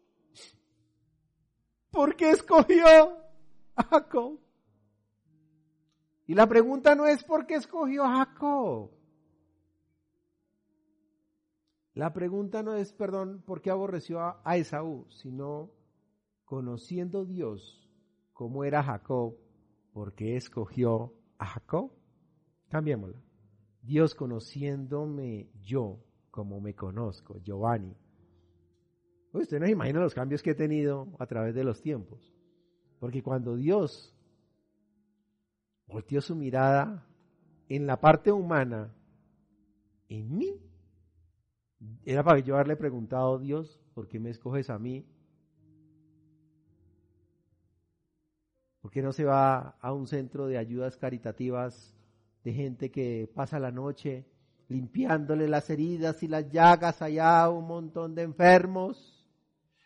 [1.98, 2.86] Porque escogió
[3.76, 4.40] a Jacob.
[6.28, 8.92] Y la pregunta no es por qué escogió a Jacob.
[11.96, 15.72] La pregunta no es, perdón, por qué aborreció a, Esaú, sino
[16.46, 17.90] conociendo Dios
[18.32, 19.36] como era Jacob,
[19.92, 21.92] ¿por qué escogió a Jacob?
[22.70, 23.20] Cambiémosla.
[23.82, 25.98] Dios conociéndome yo
[26.30, 27.98] como me conozco, Giovanni.
[29.34, 32.34] Usted no imagina los cambios que he tenido a través de los tiempos.
[33.00, 34.14] Porque cuando Dios
[35.88, 37.06] volteó su mirada
[37.70, 38.94] en la parte humana,
[40.10, 40.62] en mí,
[42.06, 45.06] era para yo haberle preguntado, Dios, ¿por qué me escoges a mí?
[48.82, 51.94] ¿Por qué no se va a un centro de ayudas caritativas
[52.44, 54.26] de gente que pasa la noche
[54.70, 59.17] limpiándole las heridas y las llagas allá a un montón de enfermos?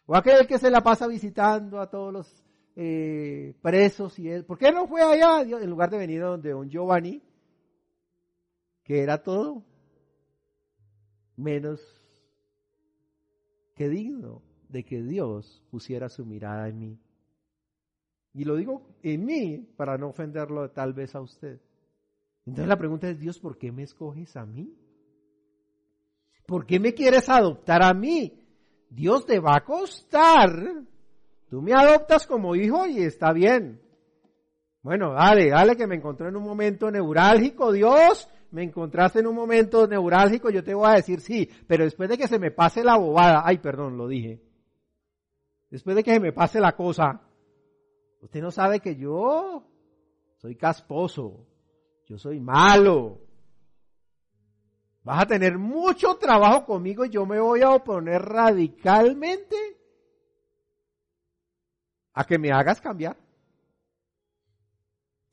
[0.06, 2.43] ¿O aquel que se la pasa visitando a todos los
[2.76, 4.45] eh, presos y él?
[4.45, 7.22] ¿Por qué no fue allá en lugar de venir donde un Giovanni,
[8.84, 9.64] que era todo
[11.38, 11.80] menos
[13.76, 16.99] que digno de que Dios pusiera su mirada en mí.
[18.34, 21.60] Y lo digo en mí para no ofenderlo tal vez a usted.
[22.45, 24.74] Entonces la pregunta es, Dios, ¿por qué me escoges a mí?
[26.45, 28.41] ¿Por qué me quieres adoptar a mí?
[28.92, 30.52] Dios te va a costar.
[31.50, 33.82] Tú me adoptas como hijo y está bien.
[34.84, 39.36] Bueno, dale, dale que me encontré en un momento neurálgico, Dios, me encontraste en un
[39.36, 42.84] momento neurálgico, yo te voy a decir sí, pero después de que se me pase
[42.84, 44.42] la bobada, ay, perdón, lo dije.
[45.70, 47.22] Después de que se me pase la cosa,
[48.22, 49.64] usted no sabe que yo
[50.38, 51.46] soy casposo,
[52.08, 53.20] yo soy malo.
[55.04, 59.56] Vas a tener mucho trabajo conmigo y yo me voy a oponer radicalmente
[62.14, 63.18] a que me hagas cambiar.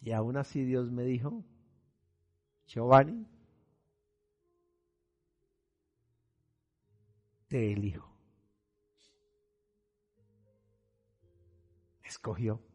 [0.00, 1.44] Y aún así Dios me dijo,
[2.66, 3.26] Giovanni,
[7.48, 8.08] te elijo.
[12.02, 12.67] Escogió.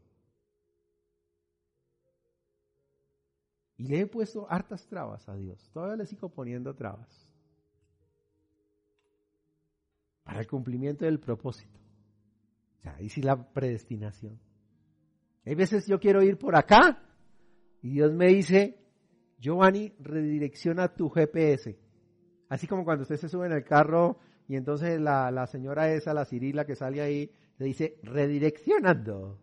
[3.84, 5.70] Y le he puesto hartas trabas a Dios.
[5.74, 7.30] Todavía le sigo poniendo trabas.
[10.24, 11.78] Para el cumplimiento del propósito.
[12.78, 14.40] O sea, ahí sí la predestinación.
[15.46, 17.04] Hay veces yo quiero ir por acá
[17.82, 18.80] y Dios me dice,
[19.38, 21.78] Giovanni, redirecciona tu GPS.
[22.48, 24.18] Así como cuando usted se sube en el carro
[24.48, 29.42] y entonces la, señora esa, la Cirila que sale ahí, le dice, redireccionando.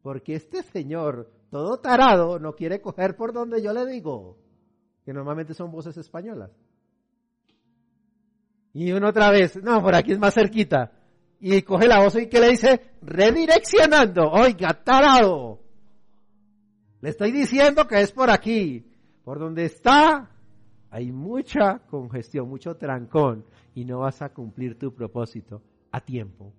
[0.00, 4.38] Porque este señor, todo tarado, no quiere coger por donde yo le digo.
[5.04, 6.50] Que normalmente son voces españolas.
[8.72, 10.92] Y uno otra vez, no, por aquí es más cerquita.
[11.40, 14.30] Y coge la voz y que le dice, redireccionando.
[14.30, 15.60] Oiga, tarado.
[17.02, 18.90] Le estoy diciendo que es por aquí.
[19.22, 20.30] Por donde está,
[20.88, 23.44] hay mucha congestión, mucho trancón
[23.74, 26.54] y no vas a cumplir tu propósito a tiempo.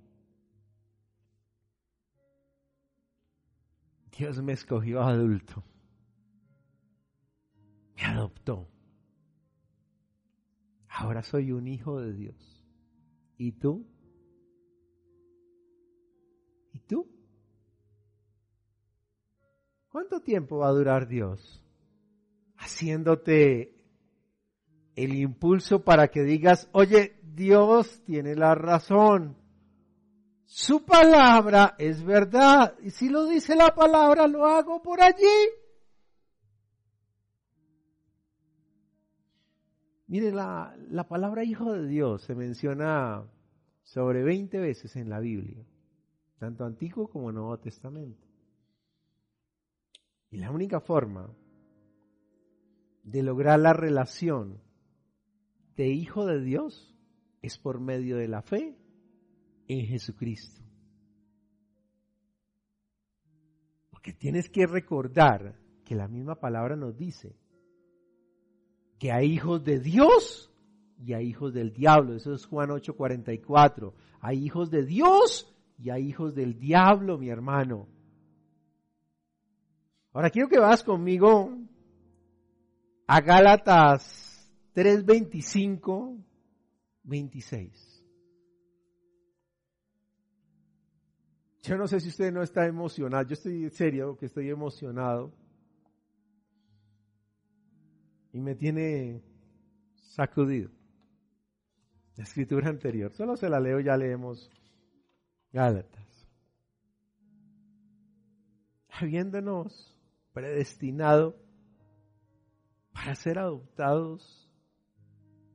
[4.17, 5.63] Dios me escogió adulto.
[7.95, 8.69] Me adoptó.
[10.87, 12.63] Ahora soy un hijo de Dios.
[13.37, 13.85] ¿Y tú?
[16.71, 17.07] ¿Y tú?
[19.89, 21.63] ¿Cuánto tiempo va a durar Dios?
[22.63, 23.75] haciéndote
[24.95, 29.37] el impulso para que digas, oye, Dios tiene la razón.
[30.55, 32.77] Su palabra es verdad.
[32.83, 35.25] Y si lo dice la palabra, lo hago por allí.
[40.05, 43.27] Mire, la, la palabra hijo de Dios se menciona
[43.81, 45.65] sobre 20 veces en la Biblia,
[46.37, 48.27] tanto Antiguo como Nuevo Testamento.
[50.29, 51.35] Y la única forma
[53.01, 54.61] de lograr la relación
[55.75, 56.95] de hijo de Dios
[57.41, 58.77] es por medio de la fe
[59.79, 60.61] en Jesucristo.
[63.89, 67.35] Porque tienes que recordar que la misma palabra nos dice
[68.99, 70.51] que hay hijos de Dios
[70.97, 72.15] y hay hijos del diablo.
[72.15, 73.93] Eso es Juan 8:44.
[74.21, 77.87] Hay hijos de Dios y hay hijos del diablo, mi hermano.
[80.13, 81.57] Ahora quiero que vas conmigo
[83.07, 86.23] a Gálatas 3:25,
[87.03, 87.92] 26.
[91.63, 95.33] Yo no sé si usted no está emocionado, yo estoy serio que estoy emocionado.
[98.33, 99.23] Y me tiene
[99.95, 100.69] sacudido.
[102.15, 104.51] La escritura anterior, solo se la leo, ya leemos
[105.51, 106.03] Gálatas.
[108.89, 109.95] habiéndonos
[110.33, 111.35] predestinado
[112.91, 114.49] para ser adoptados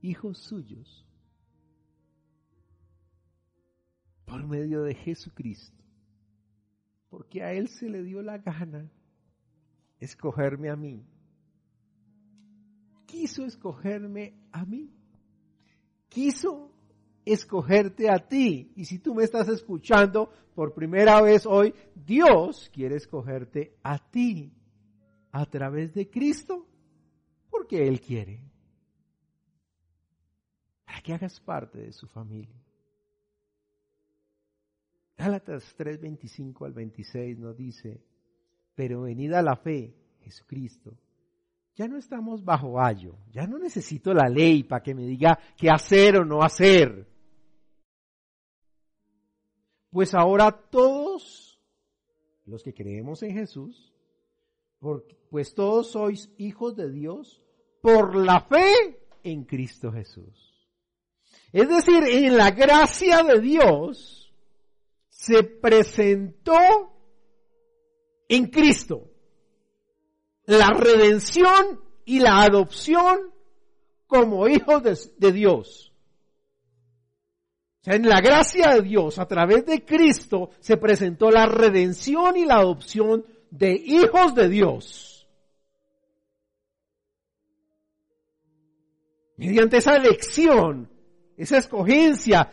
[0.02, 1.06] hijos suyos
[4.24, 5.82] por medio de Jesucristo,
[7.08, 8.90] porque a Él se le dio la gana
[10.00, 11.04] escogerme a mí.
[13.06, 14.90] Quiso escogerme a mí.
[16.08, 16.72] Quiso
[17.24, 18.72] escogerte a ti.
[18.76, 24.52] Y si tú me estás escuchando por primera vez hoy, Dios quiere escogerte a ti
[25.32, 26.66] a través de Cristo
[27.50, 28.42] porque Él quiere.
[30.84, 32.67] Para que hagas parte de su familia.
[35.18, 38.00] Gálatas 3, 25 al 26 nos dice,
[38.76, 40.96] pero venida la fe, Jesucristo,
[41.74, 45.70] ya no estamos bajo ayo, ya no necesito la ley para que me diga qué
[45.70, 47.08] hacer o no hacer.
[49.90, 51.60] Pues ahora todos
[52.46, 53.92] los que creemos en Jesús,
[55.30, 57.42] pues todos sois hijos de Dios
[57.80, 60.68] por la fe en Cristo Jesús.
[61.52, 64.27] Es decir, en la gracia de Dios
[65.28, 66.54] se presentó
[68.28, 69.10] en Cristo
[70.46, 73.34] la redención y la adopción
[74.06, 74.82] como hijos
[75.18, 75.92] de, Dios
[77.84, 82.56] en la gracia de Dios, a través de Cristo, se presentó la redención y la
[82.56, 85.28] adopción de hijos de Dios.
[89.36, 90.90] Mediante esa elección,
[91.38, 92.50] esa escogencia,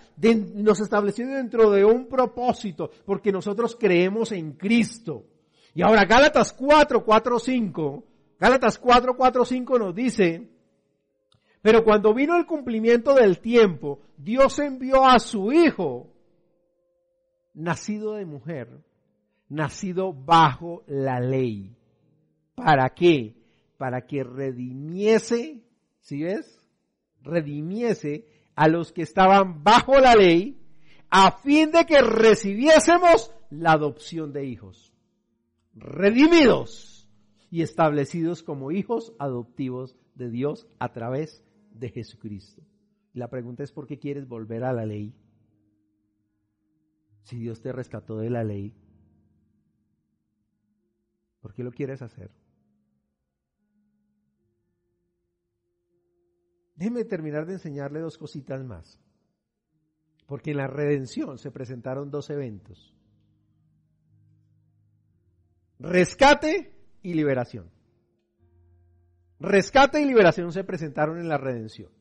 [0.53, 5.25] nos estableció dentro de un propósito, porque nosotros creemos en Cristo.
[5.73, 8.03] Y ahora Gálatas 4, 4, 5,
[8.39, 10.49] Gálatas 4, 4, 5 nos dice,
[11.63, 16.13] pero cuando vino el cumplimiento del tiempo, Dios envió a su Hijo,
[17.55, 18.83] nacido de mujer,
[19.49, 21.75] nacido bajo la ley.
[22.53, 23.35] ¿Para qué?
[23.77, 25.63] Para que redimiese,
[26.01, 26.61] ¿sí ves?
[27.23, 30.57] Redimiese a los que estaban bajo la ley,
[31.09, 34.93] a fin de que recibiésemos la adopción de hijos.
[35.73, 37.07] Redimidos
[37.51, 42.63] y establecidos como hijos adoptivos de Dios a través de Jesucristo.
[43.13, 45.13] La pregunta es por qué quieres volver a la ley.
[47.23, 48.73] Si Dios te rescató de la ley,
[51.41, 52.31] ¿por qué lo quieres hacer?
[56.75, 58.99] Déjeme terminar de enseñarle dos cositas más.
[60.27, 62.93] Porque en la redención se presentaron dos eventos.
[65.79, 67.69] Rescate y liberación.
[69.39, 71.91] Rescate y liberación se presentaron en la redención.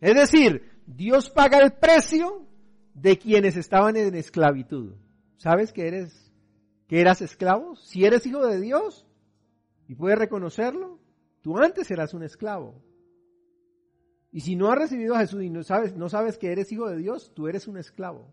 [0.00, 2.46] Es decir, Dios paga el precio
[2.94, 4.96] de quienes estaban en esclavitud.
[5.36, 6.32] ¿Sabes que eres,
[6.88, 7.76] que eras esclavo?
[7.76, 9.06] Si eres hijo de Dios
[9.86, 10.98] y puedes reconocerlo,
[11.42, 12.82] tú antes eras un esclavo.
[14.30, 16.88] Y si no has recibido a Jesús y no sabes, no sabes que eres hijo
[16.88, 18.32] de Dios, tú eres un esclavo.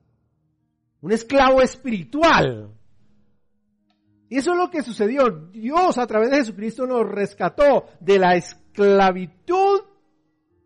[1.01, 2.73] Un esclavo espiritual.
[4.29, 5.29] Y eso es lo que sucedió.
[5.51, 9.81] Dios a través de Jesucristo nos rescató de la esclavitud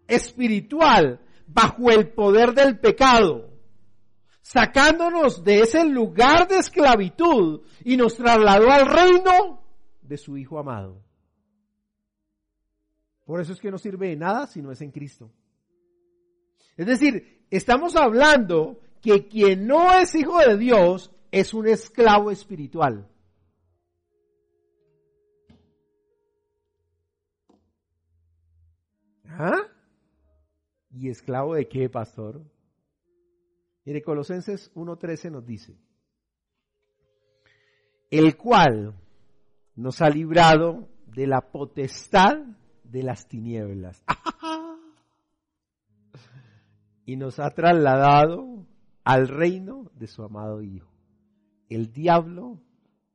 [0.07, 3.51] espiritual bajo el poder del pecado,
[4.41, 9.63] sacándonos de ese lugar de esclavitud y nos trasladó al reino
[10.01, 11.03] de su Hijo amado.
[13.29, 15.31] Por eso es que no sirve de nada si no es en Cristo.
[16.75, 23.07] Es decir, estamos hablando que quien no es hijo de Dios es un esclavo espiritual.
[29.25, 29.61] ¿Ah?
[30.89, 32.43] ¿Y esclavo de qué, pastor?
[33.85, 35.77] Mire, Colosenses 1.13 nos dice,
[38.09, 38.95] el cual
[39.75, 42.39] nos ha librado de la potestad
[42.91, 44.03] de las tinieblas
[47.05, 48.65] y nos ha trasladado
[49.03, 50.91] al reino de su amado Hijo.
[51.67, 52.61] El diablo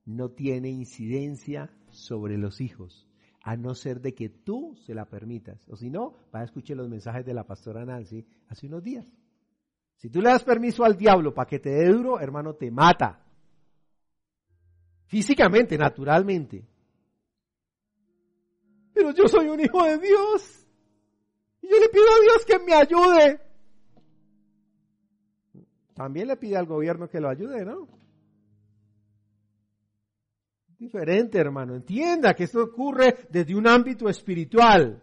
[0.05, 3.09] no tiene incidencia sobre los hijos,
[3.43, 5.67] a no ser de que tú se la permitas.
[5.69, 9.07] O si no, va a escuchar los mensajes de la pastora Nancy hace unos días.
[9.97, 13.25] Si tú le das permiso al diablo para que te dé duro, hermano, te mata.
[15.07, 16.67] Físicamente, naturalmente.
[18.95, 20.67] Pero yo soy un hijo de Dios.
[21.61, 23.41] Y yo le pido a Dios que me ayude.
[25.95, 27.89] También le pide al gobierno que lo ayude, ¿no?
[30.85, 31.75] diferente, hermano.
[31.75, 35.03] Entienda que esto ocurre desde un ámbito espiritual.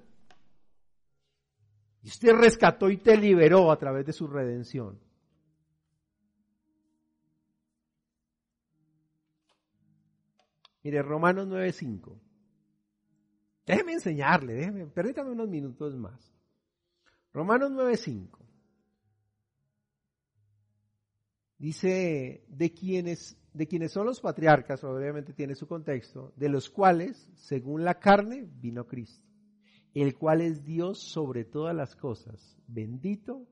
[2.04, 5.00] Y usted rescató y te liberó a través de su redención.
[10.84, 12.21] Mire, Romanos 9.5.
[13.72, 16.30] Déjeme enseñarle, déjeme, permítame unos minutos más.
[17.32, 18.38] Romanos 9.5.
[21.58, 27.30] Dice, de quienes, de quienes son los patriarcas, obviamente tiene su contexto, de los cuales,
[27.38, 29.26] según la carne, vino Cristo,
[29.94, 33.48] el cual es Dios sobre todas las cosas, bendito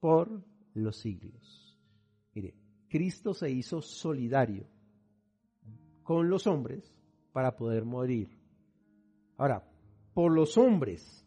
[0.00, 1.78] por los siglos.
[2.34, 2.54] Mire,
[2.90, 4.68] Cristo se hizo solidario
[6.02, 6.94] con los hombres
[7.32, 8.39] para poder morir.
[9.40, 9.64] Ahora,
[10.12, 11.26] por los hombres,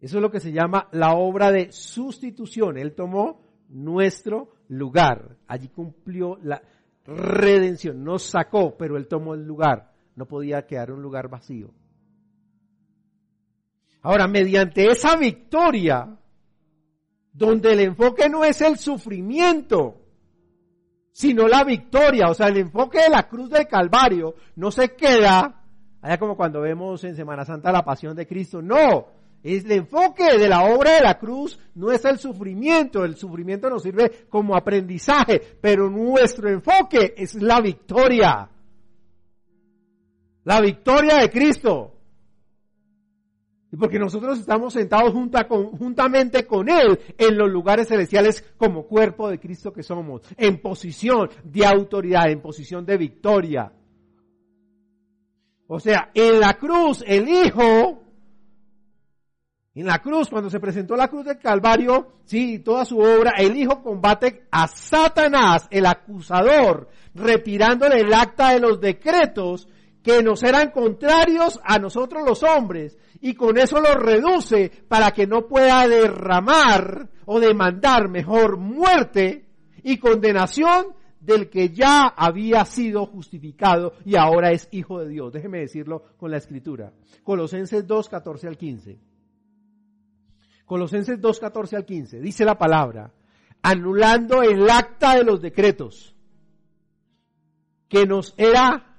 [0.00, 2.76] eso es lo que se llama la obra de sustitución.
[2.76, 5.36] Él tomó nuestro lugar.
[5.46, 6.60] Allí cumplió la
[7.04, 8.02] redención.
[8.02, 9.92] Nos sacó, pero Él tomó el lugar.
[10.16, 11.70] No podía quedar un lugar vacío.
[14.02, 16.18] Ahora, mediante esa victoria,
[17.32, 20.00] donde el enfoque no es el sufrimiento,
[21.12, 25.63] sino la victoria, o sea, el enfoque de la cruz del Calvario no se queda,
[26.04, 29.06] allá como cuando vemos en Semana Santa la pasión de Cristo, no,
[29.42, 33.70] es el enfoque de la obra de la cruz no es el sufrimiento, el sufrimiento
[33.70, 38.50] nos sirve como aprendizaje, pero nuestro enfoque es la victoria.
[40.44, 41.94] La victoria de Cristo.
[43.78, 49.72] Porque nosotros estamos sentados juntamente con Él en los lugares celestiales como cuerpo de Cristo
[49.72, 53.72] que somos, en posición de autoridad, en posición de victoria.
[55.74, 58.00] O sea, en la cruz el Hijo,
[59.74, 63.56] en la cruz, cuando se presentó la cruz del Calvario, sí, toda su obra, el
[63.56, 69.66] Hijo combate a Satanás, el acusador, repirándole el acta de los decretos
[70.00, 75.26] que nos eran contrarios a nosotros los hombres y con eso lo reduce para que
[75.26, 79.48] no pueda derramar o demandar mejor muerte
[79.82, 80.94] y condenación
[81.24, 85.32] del que ya había sido justificado y ahora es hijo de Dios.
[85.32, 86.92] Déjeme decirlo con la escritura.
[87.22, 88.98] Colosenses 2, 14 al 15.
[90.66, 92.20] Colosenses 2, 14 al 15.
[92.20, 93.12] Dice la palabra,
[93.62, 96.14] anulando el acta de los decretos
[97.88, 98.98] que nos era,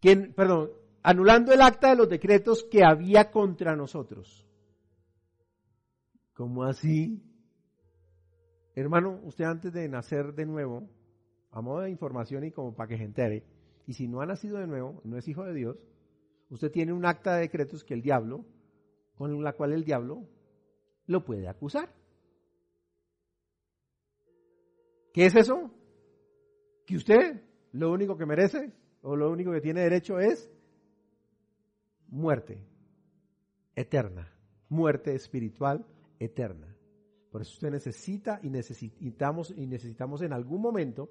[0.00, 0.70] que, perdón,
[1.02, 4.46] anulando el acta de los decretos que había contra nosotros.
[6.34, 7.22] ¿Cómo así?
[8.74, 10.86] Hermano, usted antes de nacer de nuevo,
[11.56, 13.42] a modo de información y como para que se entere,
[13.86, 15.78] y si no ha nacido de nuevo, no es hijo de Dios,
[16.50, 18.44] usted tiene un acta de decretos que el diablo,
[19.14, 20.28] con la cual el diablo
[21.06, 21.94] lo puede acusar.
[25.14, 25.70] ¿Qué es eso?
[26.84, 27.42] Que usted
[27.72, 30.50] lo único que merece o lo único que tiene derecho es
[32.08, 32.62] muerte
[33.74, 34.30] eterna,
[34.68, 35.86] muerte espiritual
[36.18, 36.76] eterna.
[37.30, 41.08] Por eso usted necesita y necesitamos y necesitamos en algún momento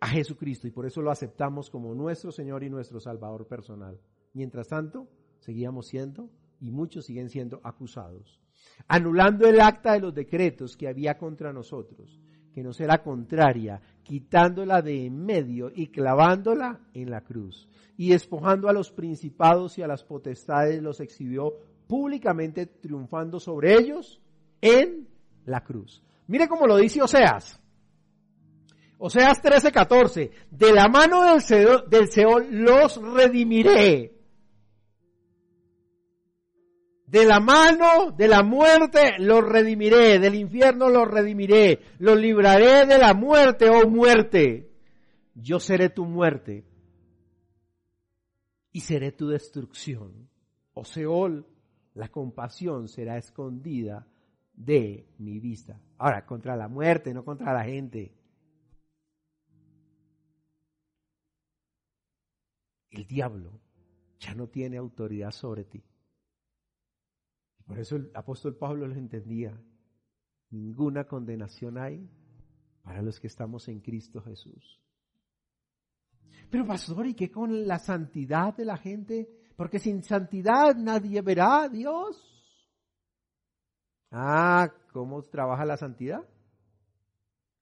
[0.00, 3.98] a Jesucristo y por eso lo aceptamos como nuestro Señor y nuestro Salvador personal.
[4.32, 5.08] Mientras tanto,
[5.40, 6.30] seguíamos siendo
[6.60, 8.40] y muchos siguen siendo acusados,
[8.86, 12.20] anulando el acta de los decretos que había contra nosotros,
[12.52, 18.68] que nos era contraria, quitándola de en medio y clavándola en la cruz y despojando
[18.68, 21.54] a los principados y a las potestades los exhibió
[21.86, 24.20] públicamente triunfando sobre ellos
[24.60, 25.08] en
[25.46, 26.02] la cruz.
[26.26, 27.60] Mire cómo lo dice Oseas.
[28.98, 34.14] Oseas 13:14, de la mano del Seol, del Seol los redimiré.
[37.06, 42.98] De la mano de la muerte los redimiré, del infierno los redimiré, los libraré de
[42.98, 44.68] la muerte, oh muerte.
[45.34, 46.66] Yo seré tu muerte
[48.72, 50.28] y seré tu destrucción.
[50.74, 51.46] O Seol,
[51.94, 54.06] la compasión será escondida
[54.52, 55.80] de mi vista.
[55.98, 58.17] Ahora, contra la muerte, no contra la gente.
[62.90, 63.60] El diablo
[64.18, 65.84] ya no tiene autoridad sobre ti.
[67.66, 69.60] Por eso el apóstol Pablo lo entendía.
[70.50, 72.08] Ninguna condenación hay
[72.82, 74.80] para los que estamos en Cristo Jesús.
[76.50, 79.28] Pero pastor, ¿y qué con la santidad de la gente?
[79.54, 82.24] Porque sin santidad nadie verá a Dios.
[84.10, 86.26] Ah, ¿cómo trabaja la santidad?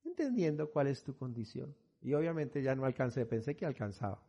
[0.04, 1.74] Entendiendo cuál es tu condición.
[2.00, 4.22] Y obviamente ya no alcancé, pensé que alcanzaba.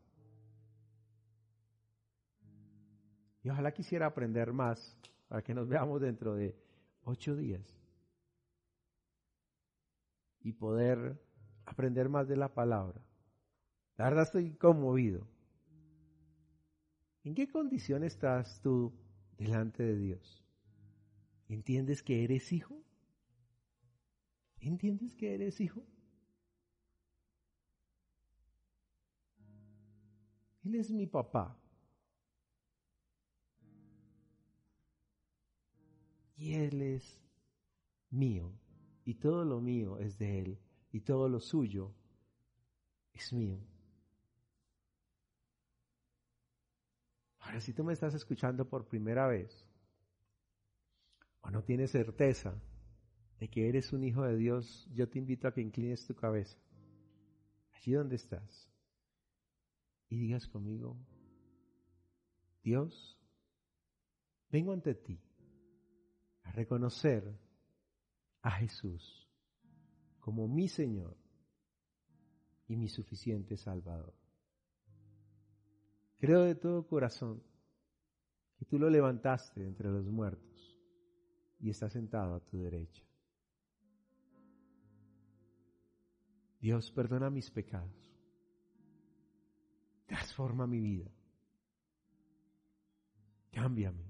[3.48, 4.98] Y ojalá quisiera aprender más
[5.30, 6.54] para que nos veamos dentro de
[7.06, 7.80] ocho días
[10.42, 11.18] y poder
[11.66, 13.02] aprender más de la palabra.
[13.96, 15.26] La verdad estoy conmovido.
[17.24, 18.92] ¿En qué condición estás tú
[19.38, 20.44] delante de Dios?
[21.48, 22.84] ¿Entiendes que eres hijo?
[24.60, 25.86] ¿Entiendes que eres hijo?
[30.66, 31.58] Él es mi papá.
[36.38, 37.20] Y Él es
[38.12, 38.54] mío.
[39.04, 40.60] Y todo lo mío es de Él.
[40.92, 41.94] Y todo lo suyo
[43.14, 43.60] es mío.
[47.40, 49.68] Ahora, si tú me estás escuchando por primera vez,
[51.42, 52.62] o no tienes certeza
[53.40, 56.58] de que eres un hijo de Dios, yo te invito a que inclines tu cabeza,
[57.72, 58.70] allí donde estás,
[60.10, 60.98] y digas conmigo,
[62.64, 63.18] Dios,
[64.50, 65.22] vengo ante ti
[66.52, 67.38] reconocer
[68.42, 69.28] a Jesús
[70.20, 71.16] como mi Señor
[72.68, 74.14] y mi suficiente Salvador.
[76.18, 77.44] Creo de todo corazón
[78.58, 80.78] que tú lo levantaste entre los muertos
[81.60, 83.04] y está sentado a tu derecha.
[86.60, 87.94] Dios, perdona mis pecados.
[90.08, 91.12] Transforma mi vida.
[93.52, 94.07] Cámbiame.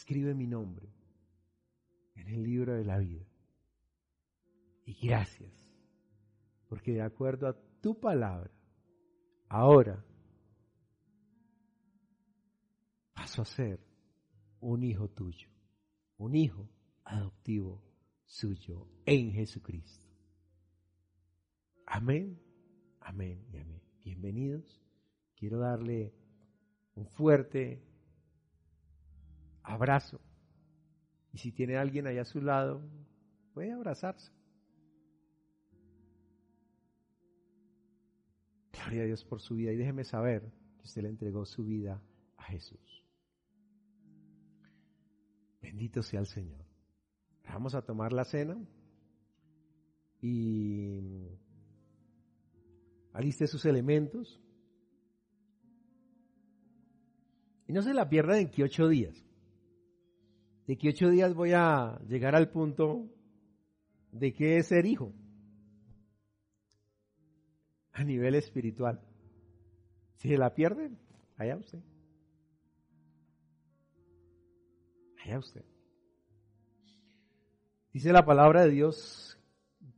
[0.00, 0.88] Escribe mi nombre
[2.14, 3.26] en el libro de la vida.
[4.86, 5.52] Y gracias,
[6.70, 8.50] porque de acuerdo a tu palabra,
[9.50, 10.02] ahora
[13.12, 13.78] paso a ser
[14.60, 15.50] un hijo tuyo,
[16.16, 16.66] un hijo
[17.04, 17.84] adoptivo
[18.24, 20.08] suyo en Jesucristo.
[21.84, 22.40] Amén,
[23.00, 23.82] amén y amén.
[24.02, 24.80] Bienvenidos.
[25.36, 26.14] Quiero darle
[26.94, 27.89] un fuerte
[29.62, 30.20] abrazo.
[31.32, 32.82] Y si tiene alguien allá a su lado,
[33.54, 34.32] puede abrazarse.
[38.72, 42.02] Gloria a Dios por su vida y déjeme saber que usted le entregó su vida
[42.36, 43.04] a Jesús.
[45.60, 46.64] Bendito sea el Señor.
[47.44, 48.56] Vamos a tomar la cena
[50.20, 51.28] y
[53.12, 54.40] aliste sus elementos.
[57.66, 59.24] Y no se la pierda en que ocho días.
[60.70, 63.08] De que ocho días voy a llegar al punto
[64.12, 65.12] de que es ser hijo
[67.90, 69.00] a nivel espiritual.
[70.14, 70.92] Si se la pierde,
[71.36, 71.80] allá usted.
[75.24, 75.64] Allá usted.
[77.92, 79.40] Dice la palabra de Dios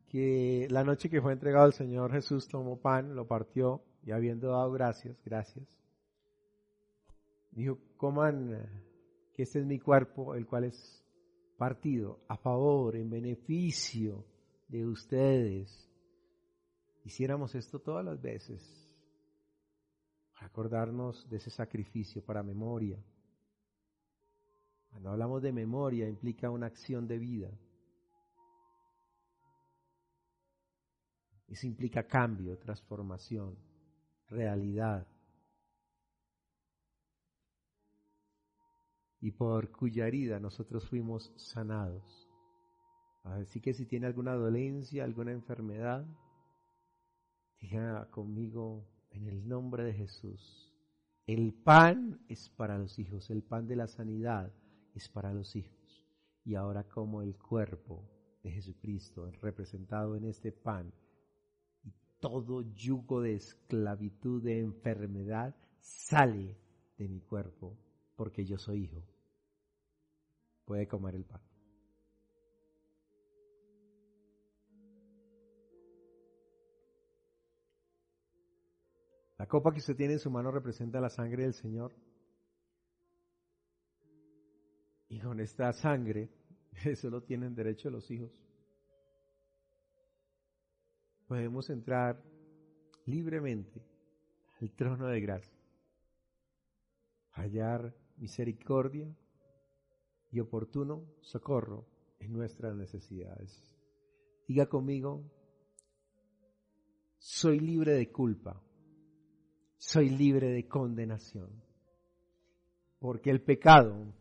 [0.09, 4.49] que la noche que fue entregado el Señor Jesús tomó pan, lo partió y habiendo
[4.49, 5.69] dado gracias, gracias,
[7.51, 8.91] dijo, coman
[9.33, 11.05] que este es mi cuerpo, el cual es
[11.57, 14.25] partido a favor, en beneficio
[14.69, 15.91] de ustedes.
[17.05, 18.63] Hiciéramos esto todas las veces,
[20.35, 23.03] para acordarnos de ese sacrificio para memoria.
[24.91, 27.51] Cuando hablamos de memoria implica una acción de vida.
[31.49, 33.57] Eso implica cambio, transformación,
[34.29, 35.07] realidad.
[39.23, 42.29] Y por cuya herida nosotros fuimos sanados.
[43.25, 46.05] Así que si tiene alguna dolencia, alguna enfermedad,
[47.59, 50.71] diga conmigo en el nombre de Jesús.
[51.27, 54.53] El pan es para los hijos, el pan de la sanidad
[54.95, 56.05] es para los hijos.
[56.45, 58.11] Y ahora como el cuerpo
[58.43, 60.93] de Jesucristo representado en este pan
[62.23, 66.57] todo yugo de esclavitud, de enfermedad, sale
[66.97, 67.77] de mi cuerpo
[68.15, 69.12] porque yo soy hijo.
[70.65, 71.41] Puede comer el pan.
[79.39, 81.95] La copa que usted tiene en su mano representa la sangre del Señor.
[85.09, 86.31] Y con esta sangre,
[86.85, 88.31] eso lo tienen derecho los hijos
[91.33, 92.23] podemos entrar
[93.07, 93.83] libremente
[94.61, 95.59] al trono de gracia,
[97.31, 99.11] hallar misericordia
[100.33, 101.87] y oportuno socorro
[102.19, 103.63] en nuestras necesidades.
[104.49, 105.23] Diga conmigo,
[107.19, 108.61] soy libre de culpa,
[109.77, 111.63] soy libre de condenación,
[112.99, 114.13] porque el pecado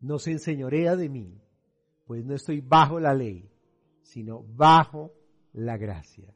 [0.00, 1.42] no se enseñorea de mí,
[2.06, 3.50] pues no estoy bajo la ley,
[4.02, 5.12] sino bajo
[5.52, 6.32] la gracia.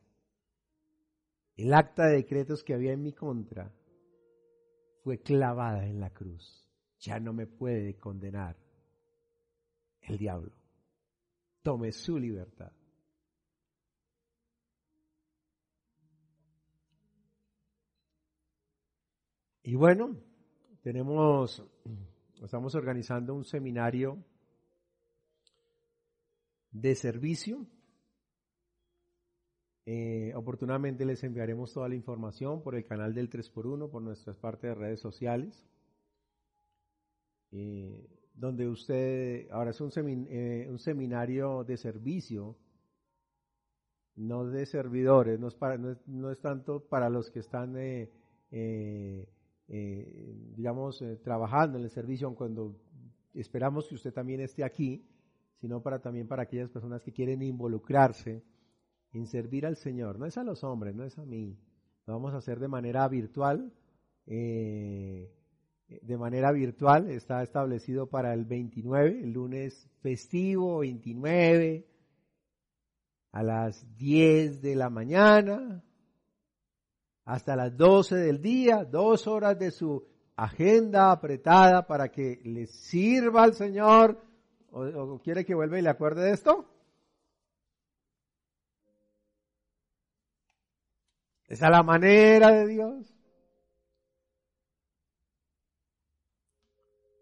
[1.56, 3.72] El acta de decretos que había en mi contra
[5.04, 6.66] fue clavada en la cruz.
[6.98, 8.56] Ya no me puede condenar
[10.02, 10.52] el diablo.
[11.62, 12.72] Tome su libertad.
[19.62, 20.16] Y bueno,
[20.82, 21.62] tenemos,
[22.42, 24.24] estamos organizando un seminario
[26.72, 27.66] de servicio
[29.92, 34.70] Eh, oportunamente les enviaremos toda la información por el canal del 3x1, por nuestras partes
[34.70, 35.66] de redes sociales.
[37.50, 39.90] Eh, donde usted, ahora es un,
[40.30, 42.56] eh, un, seminario de servicio,
[44.16, 45.48] no de servidores, no
[46.30, 47.74] es, tanto para los que están,
[50.56, 52.80] digamos, trabajando en el servicio, cuando
[53.34, 55.06] esperamos que usted también esté aquí,
[55.60, 58.42] sino para también para aquellas personas que quieren involucrarse
[59.12, 60.18] en servir al Señor.
[60.18, 61.58] No es a los hombres, no es a mí.
[62.06, 63.70] Lo vamos a hacer de manera virtual.
[64.26, 65.30] Eh,
[66.02, 71.86] de manera virtual está establecido para el 29, el lunes festivo 29,
[73.32, 75.82] a las 10 de la mañana,
[77.24, 80.04] hasta las 12 del día, dos horas de su
[80.36, 84.20] agenda apretada para que le sirva al Señor.
[84.72, 86.64] ¿O, quiere que vuelva y le acuerde de esto?
[91.46, 93.09] Esa es la manera de Dios.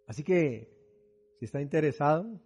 [0.08, 0.68] Así que,
[1.38, 2.40] si está interesado,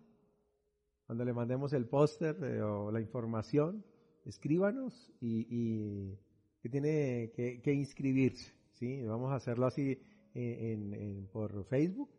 [1.06, 3.84] cuando le mandemos el póster eh, o la información,
[4.24, 6.18] escríbanos y,
[6.60, 8.52] que tiene que, inscribirse.
[8.72, 9.04] ¿sí?
[9.04, 9.96] Vamos a hacerlo así
[10.34, 12.10] eh, por Facebook.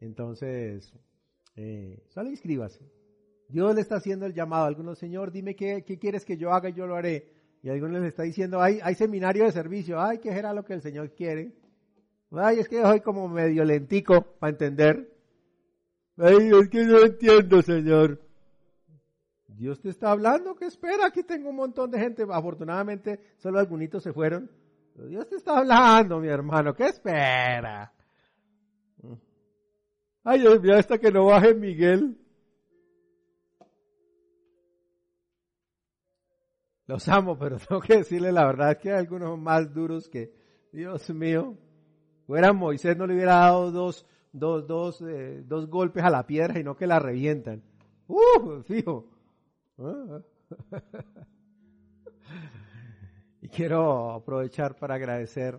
[0.00, 0.92] Entonces,
[1.54, 2.84] eh, solo inscríbase.
[3.48, 4.66] Dios le está haciendo el llamado.
[4.66, 7.32] Algunos, Señor, dime qué, quieres que yo haga y yo lo haré.
[7.62, 10.74] Y algunos les está diciendo, hay, hay seminario de servicio, ay, ¿qué era lo que
[10.74, 11.52] el Señor quiere?
[12.30, 15.10] Ay, es que soy como medio lentico para entender.
[16.16, 18.20] Ay, es que no entiendo, Señor.
[19.46, 21.06] Dios te está hablando, ¿qué espera?
[21.06, 24.50] Aquí tengo un montón de gente, afortunadamente solo algunos se fueron.
[24.94, 27.92] Dios te está hablando, mi hermano, ¿qué espera?
[30.22, 32.18] Ay, Dios mío, hasta que no baje Miguel.
[36.86, 40.32] Los amo, pero tengo que decirle la verdad que hay algunos más duros que,
[40.72, 41.56] Dios mío,
[42.28, 46.60] fuera Moisés no le hubiera dado dos, dos, dos, eh, dos golpes a la piedra
[46.60, 47.62] y no que la revientan.
[48.06, 48.62] ¡Uh!
[48.64, 49.08] Fijo.
[53.40, 55.58] y quiero aprovechar para agradecer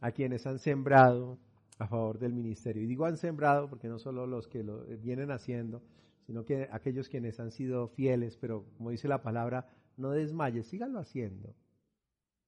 [0.00, 1.38] a quienes han sembrado
[1.78, 2.82] a favor del ministerio.
[2.82, 5.84] Y digo han sembrado porque no solo los que lo vienen haciendo,
[6.26, 10.98] sino que aquellos quienes han sido fieles, pero como dice la palabra, no desmayes, síganlo
[10.98, 11.54] haciendo.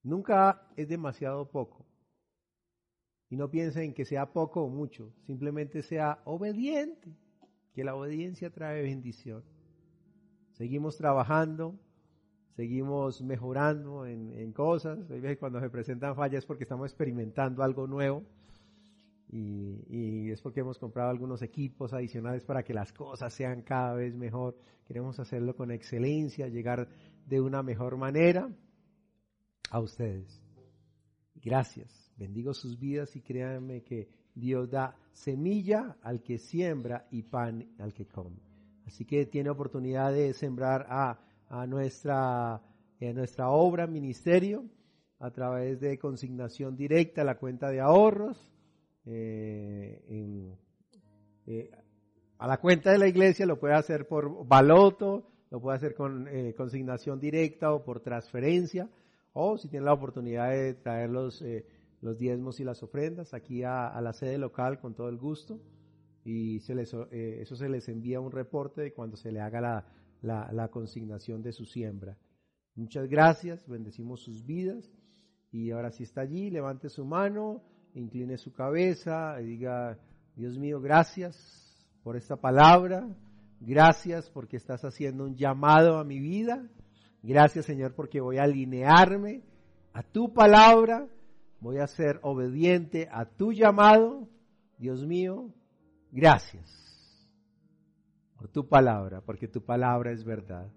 [0.03, 1.87] Nunca es demasiado poco.
[3.33, 7.17] Y no piensen que sea poco o mucho, simplemente sea obediente,
[7.73, 9.43] que la obediencia trae bendición.
[10.53, 11.75] Seguimos trabajando,
[12.57, 14.99] seguimos mejorando en, cosas.
[15.41, 18.23] cuando se presentan fallas es porque estamos experimentando algo nuevo
[19.31, 23.95] y, y, es porque hemos comprado algunos equipos adicionales para que las cosas sean cada
[23.95, 24.59] vez mejor.
[24.87, 26.87] Queremos hacerlo con excelencia, llegar
[27.25, 28.51] de una mejor manera
[29.71, 30.39] a ustedes.
[31.37, 32.03] Gracias.
[32.23, 37.93] Bendigo sus vidas y créanme que Dios da semilla al que siembra y pan al
[37.93, 38.39] que come.
[38.87, 41.19] Así que tiene oportunidad de sembrar a,
[41.49, 42.63] a nuestra, a
[43.13, 44.65] nuestra obra, ministerio,
[45.19, 48.39] a través de consignación directa a la cuenta de ahorros,
[49.05, 50.01] eh,
[51.49, 51.71] eh,
[52.39, 56.29] a la cuenta de la iglesia, lo puede hacer por baloto, lo puede hacer con
[56.29, 58.89] eh, consignación directa o por transferencia,
[59.33, 61.11] o si tiene la oportunidad de traer
[62.03, 65.59] los, diezmos y las ofrendas aquí a, la sede local con todo el gusto,
[66.25, 69.61] y eh, eso se les envía un reporte de cuando se le haga
[70.21, 72.19] la, la consignación de su siembra.
[72.75, 74.93] Muchas gracias, bendecimos sus vidas,
[75.51, 77.63] y ahora si está allí, levante su mano,
[77.95, 79.99] incline su cabeza y diga,
[80.37, 83.07] Dios mío, gracias por esta palabra
[83.65, 86.69] Gracias porque estás haciendo un llamado a mi vida.
[87.23, 89.43] Gracias Señor porque voy a alinearme
[89.93, 91.07] a tu palabra.
[91.63, 94.29] Voy a ser obediente a tu llamado.
[94.79, 95.49] Dios mío,
[96.11, 97.31] gracias
[98.37, 100.69] por tu palabra, porque tu palabra es verdad.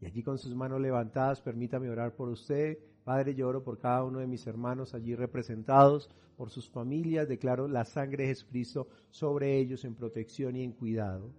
[0.00, 2.78] Y allí con sus manos levantadas, permítame orar por usted.
[3.04, 7.28] Padre, lloro por cada uno de mis hermanos allí representados, por sus familias.
[7.28, 11.30] Declaro la sangre de Jesucristo sobre ellos en protección y en cuidado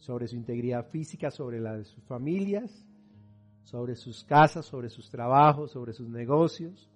[0.00, 2.86] sobre su integridad física, sobre la de sus familias,
[3.64, 6.90] sobre sus casas, sobre sus trabajos, sobre sus negocios.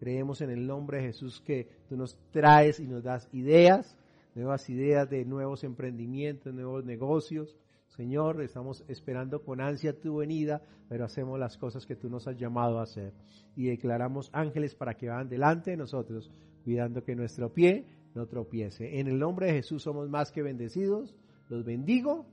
[0.00, 3.96] Creemos en el nombre de Jesús que tú nos traes y nos das ideas,
[4.34, 7.54] nuevas ideas de nuevos emprendimientos, nuevos negocios.
[7.88, 12.38] Señor, estamos esperando con ansia tu venida, pero hacemos las cosas que tú nos has
[12.38, 13.12] llamado a hacer.
[13.54, 16.30] Y declaramos ángeles para que vayan delante de nosotros,
[16.64, 17.84] cuidando que nuestro pie
[18.14, 19.00] no tropiece.
[19.00, 21.14] En el nombre de Jesús somos más que bendecidos.
[21.48, 22.26] Los bendigo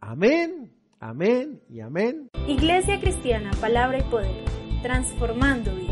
[0.00, 2.28] Amén, amén y amén.
[2.46, 5.87] Iglesia Cristiana, Palabra y Poder transformando.